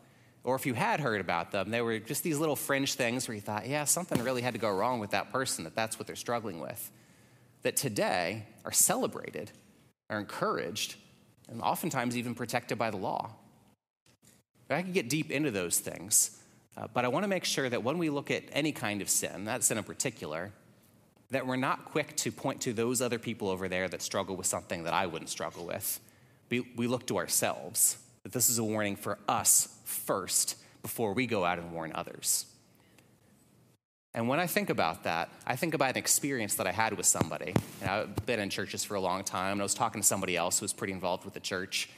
Or 0.45 0.57
if 0.57 0.67
you 0.67 0.75
had 0.75 1.01
heard 1.01 1.21
about 1.21 1.53
them, 1.53 1.71
they 1.71 1.81
were 1.81 1.99
just 1.99 2.23
these 2.23 2.39
little 2.39 2.57
fringe 2.57 2.95
things 2.95 3.29
where 3.29 3.35
you 3.35 3.41
thought, 3.41 3.67
yeah, 3.67 3.85
something 3.85 4.23
really 4.23 4.43
had 4.43 4.55
to 4.55 4.61
go 4.61 4.71
wrong 4.71 4.99
with 4.99 5.11
that 5.11 5.31
person, 5.33 5.65
that 5.65 5.77
that's 5.77 5.99
what 5.99 6.07
they're 6.07 6.17
struggling 6.17 6.61
with 6.61 6.91
that 7.63 7.77
today 7.77 8.45
are 8.65 8.73
celebrated, 8.73 9.51
are 10.11 10.19
encouraged, 10.19 10.97
and 11.49 11.61
oftentimes 11.63 12.17
even 12.17 12.35
protected 12.35 12.77
by 12.77 12.91
the 12.91 12.97
law. 12.97 13.31
But 14.69 14.77
I 14.77 14.83
could 14.83 14.95
get 14.95 15.09
deep 15.09 15.31
into 15.31 15.51
those 15.51 15.79
things, 15.79 16.39
Uh, 16.75 16.87
but 16.95 17.05
I 17.05 17.09
want 17.09 17.23
to 17.25 17.29
make 17.29 17.45
sure 17.45 17.69
that 17.69 17.85
when 17.85 17.99
we 17.99 18.09
look 18.09 18.31
at 18.31 18.45
any 18.51 18.73
kind 18.73 19.03
of 19.03 19.11
sin, 19.11 19.45
that 19.45 19.63
sin 19.63 19.77
in 19.77 19.85
particular, 19.85 20.53
that 21.31 21.47
we're 21.47 21.57
not 21.57 21.85
quick 21.85 22.17
to 22.17 22.33
point 22.33 22.63
to 22.63 22.73
those 22.73 23.03
other 23.03 23.19
people 23.19 23.51
over 23.51 23.69
there 23.69 23.89
that 23.89 24.01
struggle 24.01 24.37
with 24.37 24.47
something 24.47 24.85
that 24.85 24.95
I 24.95 25.05
wouldn't 25.05 25.29
struggle 25.29 25.67
with. 25.67 26.01
We, 26.53 26.61
we 26.77 26.87
look 26.87 27.07
to 27.07 27.17
ourselves, 27.17 27.97
that 28.25 28.33
this 28.33 28.51
is 28.51 28.59
a 28.59 28.63
warning 28.63 28.95
for 28.95 29.19
us 29.27 29.75
first 29.87 30.57
before 30.83 31.15
we 31.15 31.27
go 31.27 31.47
out 31.47 31.59
and 31.59 31.73
warn 31.73 31.93
others. 31.95 32.45
And 34.13 34.29
when 34.29 34.39
I 34.39 34.47
think 34.47 34.69
about 34.69 35.05
that, 35.05 35.31
I 35.47 35.57
think 35.57 35.73
about 35.73 35.93
an 35.93 35.97
experience 35.97 36.57
that 36.57 36.67
I 36.67 36.73
had 36.73 36.95
with 36.95 37.07
somebody. 37.07 37.55
Know, 37.83 38.03
I've 38.03 38.27
been 38.27 38.39
in 38.39 38.51
churches 38.51 38.85
for 38.85 38.97
a 38.97 39.01
long 39.01 39.25
time, 39.25 39.53
and 39.53 39.63
I 39.63 39.65
was 39.65 39.73
talking 39.73 40.03
to 40.03 40.07
somebody 40.07 40.37
else 40.37 40.59
who 40.59 40.65
was 40.65 40.75
pretty 40.75 40.93
involved 40.93 41.25
with 41.25 41.33
the 41.33 41.41
church. 41.41 41.89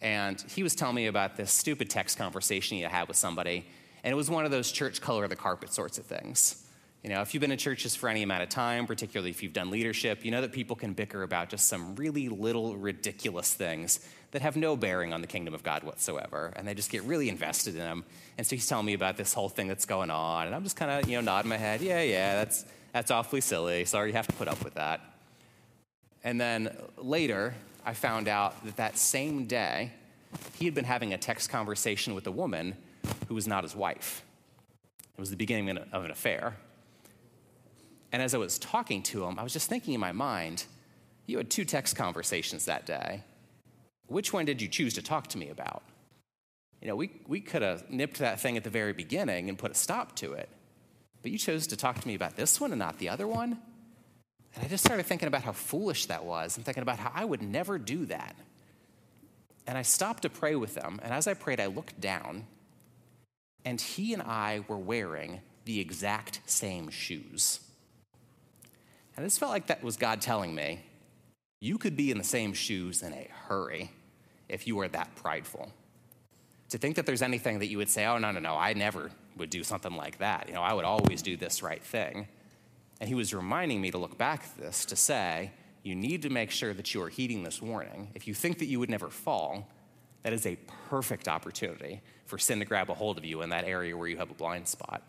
And 0.00 0.40
he 0.42 0.62
was 0.62 0.76
telling 0.76 0.94
me 0.94 1.08
about 1.08 1.36
this 1.36 1.50
stupid 1.50 1.90
text 1.90 2.18
conversation 2.18 2.76
he 2.76 2.84
had 2.84 3.08
with 3.08 3.16
somebody. 3.16 3.66
And 4.04 4.12
it 4.12 4.16
was 4.16 4.30
one 4.30 4.44
of 4.44 4.52
those 4.52 4.70
church 4.70 5.00
color 5.00 5.24
of 5.24 5.30
the 5.30 5.34
carpet 5.34 5.72
sorts 5.72 5.98
of 5.98 6.06
things. 6.06 6.67
You 7.02 7.10
know, 7.10 7.20
if 7.20 7.32
you've 7.32 7.40
been 7.40 7.52
in 7.52 7.58
churches 7.58 7.94
for 7.94 8.08
any 8.08 8.22
amount 8.22 8.42
of 8.42 8.48
time, 8.48 8.86
particularly 8.86 9.30
if 9.30 9.42
you've 9.42 9.52
done 9.52 9.70
leadership, 9.70 10.24
you 10.24 10.32
know 10.32 10.40
that 10.40 10.52
people 10.52 10.74
can 10.74 10.94
bicker 10.94 11.22
about 11.22 11.48
just 11.48 11.68
some 11.68 11.94
really 11.94 12.28
little 12.28 12.76
ridiculous 12.76 13.54
things 13.54 14.00
that 14.32 14.42
have 14.42 14.56
no 14.56 14.76
bearing 14.76 15.12
on 15.12 15.20
the 15.20 15.26
kingdom 15.26 15.54
of 15.54 15.62
God 15.62 15.84
whatsoever. 15.84 16.52
And 16.56 16.66
they 16.66 16.74
just 16.74 16.90
get 16.90 17.02
really 17.04 17.28
invested 17.28 17.74
in 17.74 17.80
them. 17.80 18.04
And 18.36 18.46
so 18.46 18.56
he's 18.56 18.66
telling 18.66 18.84
me 18.84 18.94
about 18.94 19.16
this 19.16 19.32
whole 19.32 19.48
thing 19.48 19.68
that's 19.68 19.86
going 19.86 20.10
on. 20.10 20.46
And 20.46 20.54
I'm 20.54 20.64
just 20.64 20.76
kind 20.76 20.90
of, 20.90 21.08
you 21.08 21.16
know, 21.16 21.22
nodding 21.22 21.48
my 21.48 21.56
head. 21.56 21.80
Yeah, 21.80 22.02
yeah, 22.02 22.34
that's, 22.34 22.64
that's 22.92 23.10
awfully 23.10 23.40
silly. 23.40 23.84
Sorry 23.84 24.10
you 24.10 24.16
have 24.16 24.26
to 24.26 24.34
put 24.34 24.48
up 24.48 24.62
with 24.64 24.74
that. 24.74 25.00
And 26.24 26.40
then 26.40 26.76
later, 26.96 27.54
I 27.86 27.94
found 27.94 28.28
out 28.28 28.62
that 28.64 28.76
that 28.76 28.98
same 28.98 29.46
day, 29.46 29.92
he 30.58 30.64
had 30.64 30.74
been 30.74 30.84
having 30.84 31.14
a 31.14 31.18
text 31.18 31.48
conversation 31.48 32.14
with 32.14 32.26
a 32.26 32.32
woman 32.32 32.76
who 33.28 33.34
was 33.34 33.46
not 33.46 33.62
his 33.62 33.74
wife. 33.74 34.22
It 35.16 35.20
was 35.20 35.30
the 35.30 35.36
beginning 35.36 35.78
of 35.78 36.04
an 36.04 36.10
affair. 36.10 36.56
And 38.12 38.22
as 38.22 38.34
I 38.34 38.38
was 38.38 38.58
talking 38.58 39.02
to 39.04 39.24
him, 39.24 39.38
I 39.38 39.42
was 39.42 39.52
just 39.52 39.68
thinking 39.68 39.94
in 39.94 40.00
my 40.00 40.12
mind, 40.12 40.64
you 41.26 41.36
had 41.36 41.50
two 41.50 41.64
text 41.64 41.94
conversations 41.96 42.64
that 42.64 42.86
day. 42.86 43.22
Which 44.06 44.32
one 44.32 44.46
did 44.46 44.62
you 44.62 44.68
choose 44.68 44.94
to 44.94 45.02
talk 45.02 45.26
to 45.28 45.38
me 45.38 45.50
about? 45.50 45.82
You 46.80 46.88
know, 46.88 46.96
we, 46.96 47.10
we 47.26 47.40
could 47.40 47.62
have 47.62 47.90
nipped 47.90 48.18
that 48.18 48.40
thing 48.40 48.56
at 48.56 48.64
the 48.64 48.70
very 48.70 48.92
beginning 48.92 49.48
and 49.48 49.58
put 49.58 49.70
a 49.70 49.74
stop 49.74 50.14
to 50.16 50.32
it. 50.32 50.48
But 51.22 51.32
you 51.32 51.38
chose 51.38 51.66
to 51.66 51.76
talk 51.76 52.00
to 52.00 52.08
me 52.08 52.14
about 52.14 52.36
this 52.36 52.60
one 52.60 52.72
and 52.72 52.78
not 52.78 52.98
the 52.98 53.08
other 53.08 53.26
one? 53.26 53.58
And 54.54 54.64
I 54.64 54.68
just 54.68 54.84
started 54.84 55.04
thinking 55.04 55.28
about 55.28 55.42
how 55.42 55.52
foolish 55.52 56.06
that 56.06 56.24
was 56.24 56.56
and 56.56 56.64
thinking 56.64 56.82
about 56.82 56.98
how 56.98 57.12
I 57.14 57.24
would 57.24 57.42
never 57.42 57.78
do 57.78 58.06
that. 58.06 58.34
And 59.66 59.76
I 59.76 59.82
stopped 59.82 60.22
to 60.22 60.30
pray 60.30 60.54
with 60.54 60.74
them. 60.74 60.98
And 61.02 61.12
as 61.12 61.26
I 61.26 61.34
prayed, 61.34 61.60
I 61.60 61.66
looked 61.66 62.00
down, 62.00 62.46
and 63.64 63.78
he 63.78 64.14
and 64.14 64.22
I 64.22 64.64
were 64.66 64.78
wearing 64.78 65.40
the 65.66 65.78
exact 65.78 66.40
same 66.46 66.88
shoes. 66.88 67.60
And 69.18 69.26
this 69.26 69.36
felt 69.36 69.50
like 69.50 69.66
that 69.66 69.82
was 69.82 69.96
God 69.96 70.20
telling 70.20 70.54
me, 70.54 70.78
you 71.60 71.76
could 71.76 71.96
be 71.96 72.12
in 72.12 72.18
the 72.18 72.24
same 72.24 72.52
shoes 72.52 73.02
in 73.02 73.12
a 73.12 73.26
hurry 73.48 73.90
if 74.48 74.68
you 74.68 74.76
were 74.76 74.86
that 74.86 75.12
prideful. 75.16 75.72
To 76.68 76.78
think 76.78 76.94
that 76.94 77.04
there's 77.04 77.20
anything 77.20 77.58
that 77.58 77.66
you 77.66 77.78
would 77.78 77.90
say, 77.90 78.06
oh, 78.06 78.18
no, 78.18 78.30
no, 78.30 78.38
no, 78.38 78.54
I 78.54 78.74
never 78.74 79.10
would 79.36 79.50
do 79.50 79.64
something 79.64 79.96
like 79.96 80.18
that. 80.18 80.46
You 80.46 80.54
know, 80.54 80.62
I 80.62 80.72
would 80.72 80.84
always 80.84 81.20
do 81.20 81.36
this 81.36 81.64
right 81.64 81.82
thing. 81.82 82.28
And 83.00 83.08
he 83.08 83.16
was 83.16 83.34
reminding 83.34 83.80
me 83.80 83.90
to 83.90 83.98
look 83.98 84.16
back 84.16 84.44
at 84.44 84.56
this 84.56 84.84
to 84.84 84.94
say, 84.94 85.50
you 85.82 85.96
need 85.96 86.22
to 86.22 86.30
make 86.30 86.52
sure 86.52 86.72
that 86.72 86.94
you 86.94 87.02
are 87.02 87.08
heeding 87.08 87.42
this 87.42 87.60
warning. 87.60 88.12
If 88.14 88.28
you 88.28 88.34
think 88.34 88.60
that 88.60 88.66
you 88.66 88.78
would 88.78 88.88
never 88.88 89.08
fall, 89.08 89.66
that 90.22 90.32
is 90.32 90.46
a 90.46 90.56
perfect 90.88 91.26
opportunity 91.26 92.02
for 92.24 92.38
sin 92.38 92.60
to 92.60 92.64
grab 92.64 92.88
a 92.88 92.94
hold 92.94 93.18
of 93.18 93.24
you 93.24 93.42
in 93.42 93.50
that 93.50 93.64
area 93.64 93.96
where 93.96 94.06
you 94.06 94.18
have 94.18 94.30
a 94.30 94.34
blind 94.34 94.68
spot. 94.68 95.02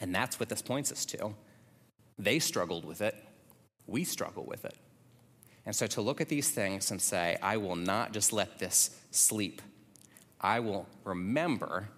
And 0.00 0.12
that's 0.12 0.40
what 0.40 0.48
this 0.48 0.60
points 0.60 0.90
us 0.90 1.04
to. 1.04 1.34
They 2.18 2.38
struggled 2.38 2.84
with 2.84 3.00
it, 3.00 3.14
we 3.86 4.04
struggle 4.04 4.44
with 4.44 4.64
it. 4.64 4.76
And 5.64 5.74
so 5.74 5.86
to 5.88 6.00
look 6.00 6.20
at 6.20 6.28
these 6.28 6.50
things 6.50 6.90
and 6.90 7.02
say, 7.02 7.36
I 7.42 7.56
will 7.56 7.76
not 7.76 8.12
just 8.12 8.32
let 8.32 8.58
this 8.58 8.90
sleep, 9.10 9.60
I 10.40 10.60
will 10.60 10.86
remember 11.04 11.88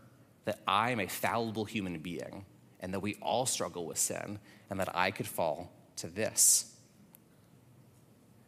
that 0.47 0.61
I 0.67 0.91
am 0.91 1.01
a 1.01 1.07
fallible 1.07 1.67
human 1.67 1.99
being 1.99 2.47
and 2.81 2.95
that 2.95 3.01
we 3.01 3.17
all 3.21 3.45
struggle 3.45 3.87
with 3.87 3.99
sin 3.99 4.39
and 4.71 4.81
that 4.81 4.97
I 4.97 5.11
could 5.11 5.27
fall 5.27 5.71
to 5.97 6.07
this. 6.07 6.75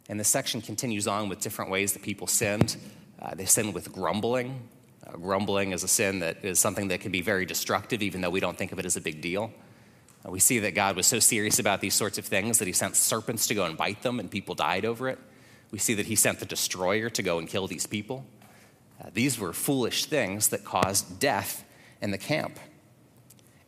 And 0.09 0.19
the 0.19 0.23
section 0.23 0.61
continues 0.61 1.07
on 1.07 1.29
with 1.29 1.39
different 1.39 1.69
ways 1.69 1.93
that 1.93 2.01
people 2.01 2.27
sinned. 2.27 2.75
Uh, 3.21 3.35
they 3.35 3.45
sinned 3.45 3.73
with 3.73 3.93
grumbling. 3.93 4.67
Uh, 5.05 5.17
grumbling 5.17 5.71
is 5.71 5.83
a 5.83 5.87
sin 5.87 6.19
that 6.19 6.43
is 6.43 6.59
something 6.59 6.87
that 6.87 7.01
can 7.01 7.11
be 7.11 7.21
very 7.21 7.45
destructive, 7.45 8.01
even 8.01 8.21
though 8.21 8.29
we 8.29 8.39
don't 8.39 8.57
think 8.57 8.71
of 8.71 8.79
it 8.79 8.85
as 8.85 8.97
a 8.97 9.01
big 9.01 9.21
deal. 9.21 9.53
We 10.25 10.39
see 10.39 10.59
that 10.59 10.75
God 10.75 10.95
was 10.95 11.07
so 11.07 11.19
serious 11.19 11.57
about 11.57 11.81
these 11.81 11.95
sorts 11.95 12.17
of 12.17 12.25
things 12.25 12.59
that 12.59 12.67
he 12.67 12.73
sent 12.73 12.95
serpents 12.95 13.47
to 13.47 13.55
go 13.55 13.65
and 13.65 13.75
bite 13.75 14.03
them, 14.03 14.19
and 14.19 14.29
people 14.29 14.53
died 14.53 14.85
over 14.85 15.09
it. 15.09 15.17
We 15.71 15.79
see 15.79 15.95
that 15.95 16.05
he 16.05 16.15
sent 16.15 16.39
the 16.39 16.45
destroyer 16.45 17.09
to 17.09 17.23
go 17.23 17.39
and 17.39 17.47
kill 17.47 17.67
these 17.67 17.87
people. 17.87 18.25
Uh, 19.01 19.09
these 19.13 19.39
were 19.39 19.53
foolish 19.53 20.05
things 20.05 20.49
that 20.49 20.63
caused 20.63 21.19
death 21.19 21.63
in 22.01 22.11
the 22.11 22.17
camp. 22.17 22.59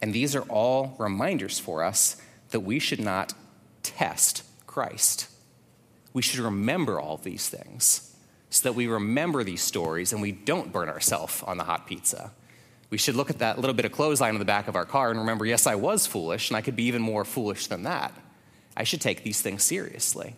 And 0.01 0.13
these 0.13 0.35
are 0.35 0.43
all 0.43 0.95
reminders 0.99 1.59
for 1.59 1.83
us 1.83 2.17
that 2.49 2.59
we 2.59 2.77
should 2.77 2.99
not 2.99 3.33
test 3.81 4.43
Christ. 4.67 5.27
We 6.11 6.21
should 6.21 6.39
remember 6.39 6.99
all 6.99 7.17
these 7.17 7.49
things 7.49 8.15
so 8.49 8.69
that 8.69 8.73
we 8.73 8.85
remember 8.85 9.43
these 9.43 9.63
stories 9.63 10.13
and 10.13 10.21
we 10.21 10.31
don't 10.31 10.71
burn 10.71 10.89
ourselves 10.89 11.41
on 11.43 11.57
the 11.57 11.63
hot 11.63 11.87
pizza 11.87 12.31
we 12.93 12.99
should 12.99 13.15
look 13.15 13.32
at 13.32 13.39
that 13.39 13.58
little 13.58 13.73
bit 13.73 13.86
of 13.86 13.91
clothesline 13.91 14.36
on 14.36 14.39
the 14.39 14.45
back 14.45 14.67
of 14.67 14.75
our 14.75 14.86
car 14.86 15.10
and 15.10 15.19
remember, 15.19 15.47
yes, 15.47 15.65
I 15.65 15.73
was 15.73 16.06
foolish, 16.06 16.51
and 16.51 16.58
I 16.58 16.62
could 16.62 16.75
be 16.75 16.84
even 16.84 17.01
more 17.01 17.25
foolish 17.25 17.65
than 17.65 17.82
that. 17.84 18.13
I 18.77 18.84
should 18.84 19.01
take 19.01 19.23
these 19.23 19.41
things 19.41 19.63
seriously. 19.63 20.36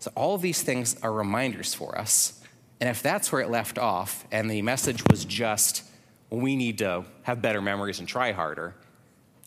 So, 0.00 0.10
all 0.16 0.34
of 0.34 0.42
these 0.42 0.60
things 0.60 0.96
are 1.04 1.12
reminders 1.12 1.72
for 1.72 1.96
us. 1.96 2.42
And 2.80 2.90
if 2.90 3.00
that's 3.00 3.30
where 3.30 3.40
it 3.42 3.48
left 3.48 3.78
off, 3.78 4.26
and 4.32 4.50
the 4.50 4.60
message 4.62 5.04
was 5.08 5.24
just, 5.24 5.84
we 6.30 6.56
need 6.56 6.78
to 6.78 7.04
have 7.22 7.40
better 7.40 7.62
memories 7.62 8.00
and 8.00 8.08
try 8.08 8.32
harder, 8.32 8.74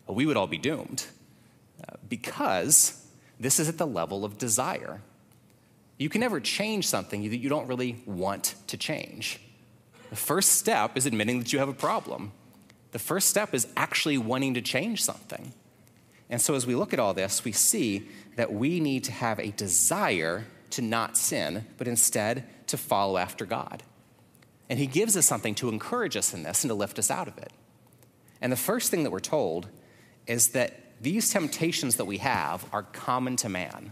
we 0.07 0.25
would 0.25 0.37
all 0.37 0.47
be 0.47 0.57
doomed. 0.57 1.05
Uh, 1.85 1.97
because 2.07 3.05
this 3.41 3.59
is 3.59 3.67
at 3.67 3.77
the 3.77 3.85
level 3.85 4.23
of 4.23 4.37
desire. 4.37 5.01
You 5.97 6.07
can 6.07 6.21
never 6.21 6.39
change 6.39 6.87
something 6.87 7.29
that 7.29 7.39
you 7.39 7.49
don't 7.49 7.67
really 7.67 8.01
want 8.05 8.55
to 8.67 8.77
change. 8.77 9.41
The 10.09 10.15
first 10.15 10.53
step 10.53 10.97
is 10.97 11.05
admitting 11.05 11.39
that 11.39 11.51
you 11.51 11.59
have 11.59 11.69
a 11.69 11.73
problem. 11.73 12.31
The 12.91 12.99
first 12.99 13.27
step 13.27 13.53
is 13.53 13.67
actually 13.75 14.17
wanting 14.17 14.53
to 14.53 14.61
change 14.61 15.03
something. 15.03 15.53
And 16.29 16.41
so, 16.41 16.55
as 16.55 16.65
we 16.65 16.75
look 16.75 16.93
at 16.93 16.99
all 16.99 17.13
this, 17.13 17.43
we 17.43 17.51
see 17.51 18.07
that 18.35 18.51
we 18.53 18.79
need 18.79 19.03
to 19.05 19.11
have 19.11 19.39
a 19.39 19.51
desire 19.51 20.45
to 20.71 20.81
not 20.81 21.17
sin, 21.17 21.65
but 21.77 21.87
instead 21.87 22.45
to 22.67 22.77
follow 22.77 23.17
after 23.17 23.45
God. 23.45 23.83
And 24.69 24.77
He 24.79 24.87
gives 24.87 25.15
us 25.15 25.25
something 25.25 25.55
to 25.55 25.69
encourage 25.69 26.17
us 26.17 26.33
in 26.33 26.43
this 26.43 26.63
and 26.63 26.69
to 26.69 26.75
lift 26.75 26.99
us 26.99 27.09
out 27.09 27.27
of 27.27 27.37
it. 27.37 27.51
And 28.41 28.51
the 28.51 28.57
first 28.57 28.91
thing 28.91 29.03
that 29.03 29.11
we're 29.11 29.19
told 29.19 29.67
is 30.25 30.49
that 30.49 31.01
these 31.01 31.29
temptations 31.29 31.95
that 31.95 32.05
we 32.05 32.17
have 32.17 32.65
are 32.73 32.83
common 32.83 33.35
to 33.37 33.49
man. 33.49 33.91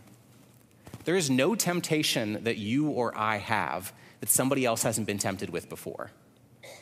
There 1.06 1.16
is 1.16 1.30
no 1.30 1.56
temptation 1.56 2.44
that 2.44 2.58
you 2.58 2.90
or 2.90 3.18
I 3.18 3.38
have 3.38 3.94
that 4.20 4.30
somebody 4.30 4.66
else 4.66 4.84
hasn't 4.84 5.08
been 5.08 5.18
tempted 5.18 5.50
with 5.50 5.70
before. 5.70 6.12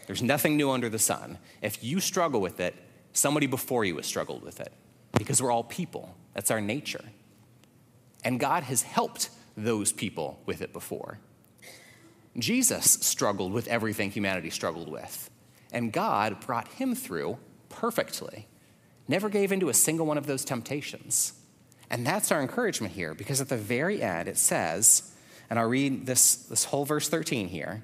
There's 0.07 0.21
nothing 0.21 0.57
new 0.57 0.71
under 0.71 0.89
the 0.89 0.99
sun. 0.99 1.37
If 1.61 1.83
you 1.83 1.99
struggle 1.99 2.41
with 2.41 2.59
it, 2.59 2.75
somebody 3.13 3.47
before 3.47 3.85
you 3.85 3.95
has 3.97 4.05
struggled 4.05 4.43
with 4.43 4.59
it 4.59 4.73
because 5.17 5.41
we're 5.41 5.51
all 5.51 5.63
people. 5.63 6.15
That's 6.33 6.51
our 6.51 6.61
nature. 6.61 7.03
And 8.23 8.39
God 8.39 8.63
has 8.63 8.83
helped 8.83 9.29
those 9.55 9.91
people 9.91 10.39
with 10.45 10.61
it 10.61 10.73
before. 10.73 11.19
Jesus 12.37 12.85
struggled 12.85 13.53
with 13.53 13.67
everything 13.67 14.09
humanity 14.09 14.49
struggled 14.49 14.89
with, 14.89 15.29
and 15.71 15.93
God 15.93 16.39
brought 16.39 16.67
him 16.69 16.95
through 16.95 17.37
perfectly. 17.69 18.47
Never 19.07 19.29
gave 19.29 19.51
into 19.51 19.69
a 19.69 19.73
single 19.73 20.05
one 20.05 20.17
of 20.17 20.25
those 20.25 20.43
temptations. 20.43 21.33
And 21.89 22.07
that's 22.07 22.31
our 22.31 22.41
encouragement 22.41 22.93
here 22.93 23.13
because 23.13 23.39
at 23.39 23.49
the 23.49 23.57
very 23.57 24.01
end 24.01 24.27
it 24.27 24.37
says, 24.37 25.12
and 25.49 25.59
I'll 25.59 25.67
read 25.67 26.05
this, 26.05 26.35
this 26.35 26.65
whole 26.65 26.85
verse 26.85 27.09
13 27.09 27.47
here. 27.47 27.83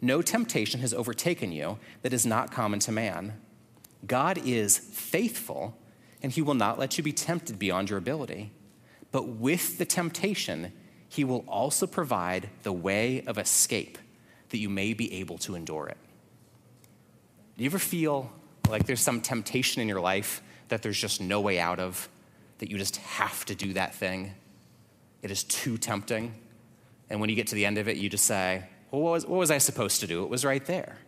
No 0.00 0.22
temptation 0.22 0.80
has 0.80 0.94
overtaken 0.94 1.50
you 1.52 1.78
that 2.02 2.12
is 2.12 2.24
not 2.24 2.52
common 2.52 2.78
to 2.80 2.92
man. 2.92 3.40
God 4.06 4.38
is 4.38 4.78
faithful, 4.78 5.76
and 6.22 6.30
he 6.30 6.42
will 6.42 6.54
not 6.54 6.78
let 6.78 6.96
you 6.96 7.04
be 7.04 7.12
tempted 7.12 7.58
beyond 7.58 7.90
your 7.90 7.98
ability. 7.98 8.52
But 9.10 9.28
with 9.28 9.78
the 9.78 9.84
temptation, 9.84 10.72
he 11.08 11.24
will 11.24 11.44
also 11.48 11.86
provide 11.86 12.50
the 12.62 12.72
way 12.72 13.22
of 13.26 13.38
escape 13.38 13.98
that 14.50 14.58
you 14.58 14.68
may 14.68 14.92
be 14.92 15.12
able 15.14 15.38
to 15.38 15.54
endure 15.54 15.88
it. 15.88 15.96
Do 17.56 17.64
you 17.64 17.70
ever 17.70 17.78
feel 17.78 18.30
like 18.68 18.86
there's 18.86 19.00
some 19.00 19.20
temptation 19.20 19.82
in 19.82 19.88
your 19.88 20.00
life 20.00 20.42
that 20.68 20.82
there's 20.82 21.00
just 21.00 21.20
no 21.20 21.40
way 21.40 21.58
out 21.58 21.80
of, 21.80 22.08
that 22.58 22.70
you 22.70 22.78
just 22.78 22.96
have 22.98 23.44
to 23.46 23.54
do 23.54 23.72
that 23.72 23.94
thing? 23.94 24.34
It 25.22 25.30
is 25.30 25.42
too 25.42 25.76
tempting. 25.76 26.34
And 27.10 27.20
when 27.20 27.30
you 27.30 27.36
get 27.36 27.46
to 27.48 27.54
the 27.54 27.64
end 27.64 27.78
of 27.78 27.88
it, 27.88 27.96
you 27.96 28.08
just 28.08 28.24
say, 28.24 28.64
well, 28.90 29.02
what 29.02 29.12
was, 29.12 29.26
what 29.26 29.38
was 29.38 29.50
I 29.50 29.58
supposed 29.58 30.00
to 30.00 30.06
do? 30.06 30.24
It 30.24 30.30
was 30.30 30.44
right 30.44 30.64
there. 30.64 30.98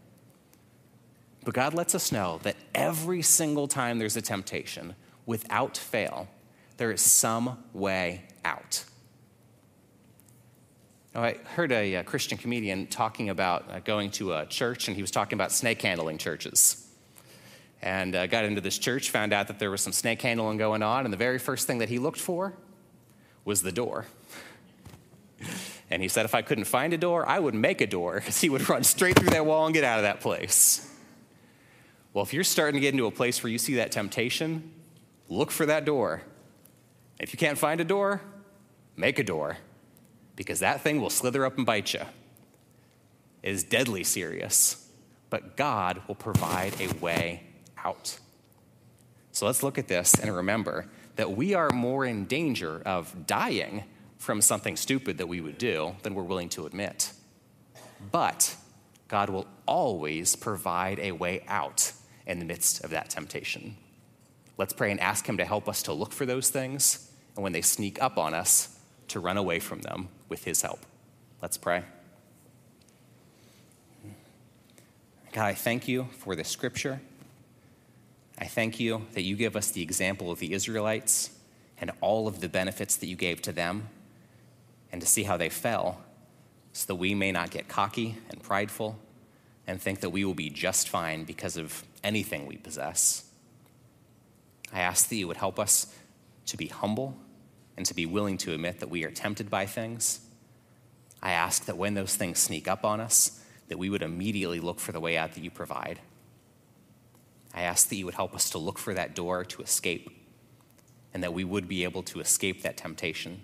But 1.45 1.55
God 1.55 1.75
lets 1.75 1.95
us 1.95 2.13
know 2.13 2.39
that 2.43 2.57
every 2.75 3.23
single 3.23 3.67
time 3.67 3.99
there's 3.99 4.17
a 4.17 4.23
temptation, 4.23 4.95
without 5.27 5.77
fail, 5.77 6.29
there 6.77 6.91
is 6.91 7.01
some 7.01 7.63
way 7.73 8.23
out. 8.45 8.85
Now, 11.15 11.23
I 11.23 11.39
heard 11.55 11.73
a, 11.73 11.95
a, 11.95 12.05
Christian 12.05 12.39
comedian 12.39 12.87
talking 12.87 13.31
about 13.31 13.71
uh, 13.71 13.81
going 13.81 14.11
to 14.13 14.35
a 14.35 14.47
church, 14.47 14.87
and 14.87 14.97
he 14.97 15.03
was 15.03 15.11
talking 15.11 15.37
about 15.37 15.51
snake 15.51 15.83
handling 15.83 16.19
churches. 16.19 16.87
And 17.83 18.15
uh, 18.15 18.27
got 18.27 18.45
into 18.45 18.61
this 18.61 18.79
church, 18.79 19.11
found 19.11 19.33
out 19.33 19.49
that 19.49 19.59
there 19.59 19.71
was 19.71 19.81
some 19.81 19.93
snake 19.93 20.23
handling 20.23 20.59
going 20.59 20.83
on, 20.83 21.05
and 21.05 21.13
the 21.13 21.19
very 21.19 21.39
first 21.39 21.67
thing 21.67 21.79
that 21.79 21.89
he 21.89 21.99
looked 21.99 22.21
for 22.21 22.55
was 23.45 23.63
the 23.63 23.73
door. 23.73 24.07
and 25.91 26.03
he 26.03 26.09
said, 26.09 26.25
if 26.25 26.35
I 26.35 26.43
couldn't 26.43 26.65
find 26.65 26.93
a 26.93 26.99
door, 26.99 27.29
I 27.29 27.39
would 27.39 27.55
make 27.55 27.81
a 27.81 27.87
door, 27.87 28.15
because 28.15 28.41
he 28.41 28.49
would 28.49 28.69
run 28.69 28.85
straight 28.85 29.19
through 29.19 29.31
that 29.31 29.45
wall 29.45 29.67
and 29.67 29.75
get 29.75 29.85
out 29.85 29.99
of 29.99 30.05
that 30.05 30.21
place. 30.21 30.87
Well, 32.13 32.25
if 32.25 32.33
you're 32.33 32.45
starting 32.45 32.75
to 32.75 32.81
get 32.81 32.95
into 32.95 33.07
a 33.07 33.11
place 33.11 33.43
where 33.43 33.51
you 33.51 33.59
see 33.59 33.75
that 33.77 33.93
temptation, 33.93 34.73
look 35.29 35.51
for 35.51 35.67
that 35.67 35.85
door. 35.85 36.23
If 37.19 37.33
you 37.33 37.39
can't 37.39 37.59
find 37.59 37.81
a 37.81 37.85
door, 37.85 38.21
make 38.97 39.19
a 39.19 39.25
door 39.25 39.59
because 40.37 40.61
that 40.61 40.81
thing 40.81 41.01
will 41.01 41.11
slither 41.11 41.45
up 41.45 41.57
and 41.57 41.67
bite 41.67 41.93
you. 41.93 42.01
It 43.43 43.51
is 43.51 43.63
deadly 43.63 44.05
serious, 44.05 44.89
but 45.29 45.57
God 45.57 46.03
will 46.09 46.15
provide 46.15 46.81
a 46.81 46.93
way 46.95 47.45
out. 47.85 48.19
So 49.33 49.47
let's 49.47 49.63
look 49.63 49.79
at 49.79 49.89
this 49.89 50.15
and 50.15 50.35
remember 50.35 50.87
that 51.17 51.33
we 51.37 51.55
are 51.55 51.71
more 51.71 52.05
in 52.05 52.27
danger 52.27 52.83
of 52.85 53.27
dying 53.27 53.85
from 54.21 54.43
something 54.43 54.77
stupid 54.77 55.17
that 55.19 55.27
we 55.27 55.41
would 55.41 55.57
do 55.57 55.97
than 56.03 56.15
we're 56.15 56.23
willing 56.23 56.51
to 56.51 56.67
admit. 56.67 57.13
But 58.13 58.55
God 59.09 59.31
will 59.31 59.47
always 59.67 60.37
provide 60.37 61.01
a 61.01 61.13
way 61.13 61.43
out 61.49 61.93
in 62.27 62.39
the 62.39 62.45
midst 62.45 62.85
of 62.85 62.91
that 62.91 63.09
temptation. 63.09 63.77
Let's 64.59 64.75
pray 64.75 64.91
and 64.91 65.01
ask 65.01 65.27
Him 65.27 65.39
to 65.39 65.45
help 65.47 65.69
us 65.69 65.83
to 65.85 65.95
look 65.95 66.13
for 66.13 66.27
those 66.27 66.51
things, 66.51 67.11
and 67.35 67.43
when 67.43 67.53
they 67.53 67.63
sneak 67.63 68.01
up 68.03 68.19
on 68.19 68.35
us, 68.35 68.79
to 69.09 69.21
run 69.21 69.39
away 69.39 69.59
from 69.59 69.81
them 69.81 70.09
with 70.29 70.45
His 70.45 70.61
help. 70.61 70.81
Let's 71.41 71.57
pray. 71.57 71.83
God, 75.33 75.47
I 75.47 75.55
thank 75.55 75.89
you 75.89 76.09
for 76.19 76.37
this 76.37 76.49
scripture. 76.49 77.01
I 78.39 78.45
thank 78.45 78.79
you 78.79 79.07
that 79.15 79.23
you 79.23 79.35
give 79.35 79.57
us 79.57 79.71
the 79.71 79.83
example 79.83 80.31
of 80.31 80.41
the 80.41 80.53
Israelites 80.53 81.31
and 81.81 81.91
all 82.03 82.29
of 82.29 82.41
the 82.41 82.49
benefits 82.51 82.97
that 82.97 83.07
you 83.07 83.17
gave 83.17 83.41
to 83.43 83.53
them, 83.53 83.89
and 84.93 85.01
to 85.01 85.07
see 85.07 85.23
how 85.23 85.37
they 85.37 85.49
fell, 85.49 86.01
so 86.73 86.87
that 86.87 86.97
we 86.97 87.15
may 87.15 87.33
not 87.33 87.51
get 87.51 87.69
cocky 87.69 88.17
and 88.29 88.43
prideful 88.43 88.99
and 89.67 89.81
think 89.81 90.01
that 90.01 90.11
we 90.11 90.25
will 90.25 90.35
be 90.35 90.51
just 90.51 90.89
fine 90.89 91.25
because 91.25 91.57
of 91.57 91.85
anything 92.03 92.47
we 92.47 92.57
possess. 92.57 93.25
I 94.73 94.81
ask 94.81 95.09
that 95.09 95.17
you 95.17 95.29
would 95.29 95.37
help 95.37 95.59
us 95.59 95.95
to 96.47 96.57
be 96.57 96.67
humble 96.67 97.17
and 97.77 97.87
to 97.87 97.95
be 97.95 98.07
willing 98.07 98.37
to 98.39 98.53
admit 98.53 98.81
that 98.81 98.91
we 98.91 99.05
are 99.05 99.11
tempted 99.11 99.51
by 99.51 99.67
things. 99.67 100.21
I 101.23 101.33
ask 101.33 101.65
that 101.67 101.77
when 101.77 101.95
those 101.95 102.17
things 102.17 102.39
sneak 102.39 102.69
up 102.69 102.85
on 102.85 103.01
us, 103.01 103.41
that 103.69 103.79
we 103.79 103.91
would 103.91 104.03
immediately 104.03 104.61
look 104.61 104.81
for 104.81 104.93
the 104.93 105.01
way 105.01 105.17
out 105.17 105.35
that 105.35 105.45
you 105.45 105.51
provide. 105.51 106.01
I 107.55 107.63
ask 107.63 107.89
that 107.89 107.97
you 107.97 108.07
would 108.07 108.15
help 108.15 108.35
us 108.35 108.51
to 108.51 108.59
look 108.59 108.79
for 108.79 108.95
that 108.95 109.15
door 109.15 109.45
to 109.45 109.63
escape 109.63 110.11
and 111.13 111.23
that 111.23 111.35
we 111.35 111.45
would 111.45 111.69
be 111.69 111.85
able 111.85 112.03
to 112.05 112.21
escape 112.21 112.63
that 112.63 112.77
temptation. 112.77 113.43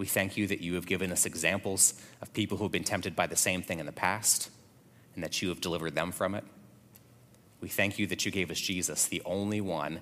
We 0.00 0.06
thank 0.06 0.38
you 0.38 0.46
that 0.46 0.62
you 0.62 0.76
have 0.76 0.86
given 0.86 1.12
us 1.12 1.26
examples 1.26 1.92
of 2.22 2.32
people 2.32 2.56
who 2.56 2.64
have 2.64 2.72
been 2.72 2.84
tempted 2.84 3.14
by 3.14 3.26
the 3.26 3.36
same 3.36 3.60
thing 3.60 3.80
in 3.80 3.84
the 3.84 3.92
past 3.92 4.48
and 5.14 5.22
that 5.22 5.42
you 5.42 5.50
have 5.50 5.60
delivered 5.60 5.94
them 5.94 6.10
from 6.10 6.34
it. 6.34 6.42
We 7.60 7.68
thank 7.68 7.98
you 7.98 8.06
that 8.06 8.24
you 8.24 8.32
gave 8.32 8.50
us 8.50 8.58
Jesus, 8.58 9.04
the 9.04 9.20
only 9.26 9.60
one 9.60 10.00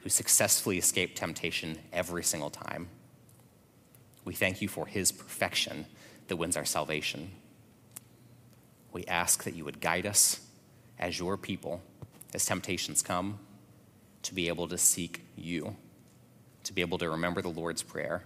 who 0.00 0.10
successfully 0.10 0.76
escaped 0.76 1.16
temptation 1.16 1.78
every 1.90 2.22
single 2.22 2.50
time. 2.50 2.90
We 4.26 4.34
thank 4.34 4.60
you 4.60 4.68
for 4.68 4.84
his 4.84 5.10
perfection 5.10 5.86
that 6.28 6.36
wins 6.36 6.58
our 6.58 6.66
salvation. 6.66 7.30
We 8.92 9.06
ask 9.06 9.44
that 9.44 9.54
you 9.54 9.64
would 9.64 9.80
guide 9.80 10.04
us 10.04 10.40
as 10.98 11.18
your 11.18 11.38
people 11.38 11.80
as 12.34 12.44
temptations 12.44 13.00
come 13.00 13.38
to 14.20 14.34
be 14.34 14.48
able 14.48 14.68
to 14.68 14.76
seek 14.76 15.24
you, 15.34 15.76
to 16.64 16.74
be 16.74 16.82
able 16.82 16.98
to 16.98 17.08
remember 17.08 17.40
the 17.40 17.48
Lord's 17.48 17.82
Prayer, 17.82 18.24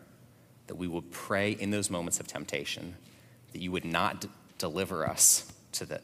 that 0.67 0.77
we 0.77 0.89
would 0.89 1.11
pray 1.11 1.53
in 1.53 1.71
those 1.71 1.91
moments 1.91 2.21
of 2.21 2.27
temptation, 2.27 2.97
that 3.53 3.61
you 3.61 3.71
would 3.73 3.85
not 3.85 4.23
d- 4.23 4.29
deliver 4.59 5.09
us 5.09 5.53
to 5.73 5.87
the 5.87 6.01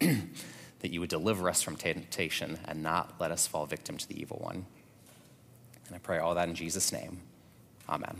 that 0.00 0.90
you 0.90 0.98
would 1.00 1.10
deliver 1.10 1.48
us 1.48 1.62
from 1.62 1.76
temptation 1.76 2.58
and 2.64 2.82
not 2.82 3.14
let 3.20 3.30
us 3.30 3.46
fall 3.46 3.66
victim 3.66 3.96
to 3.96 4.08
the 4.08 4.20
evil 4.20 4.38
one. 4.42 4.66
And 5.86 5.94
I 5.94 5.98
pray 5.98 6.18
all 6.18 6.34
that 6.34 6.48
in 6.48 6.56
Jesus' 6.56 6.92
name. 6.92 7.20
Amen. 7.88 8.16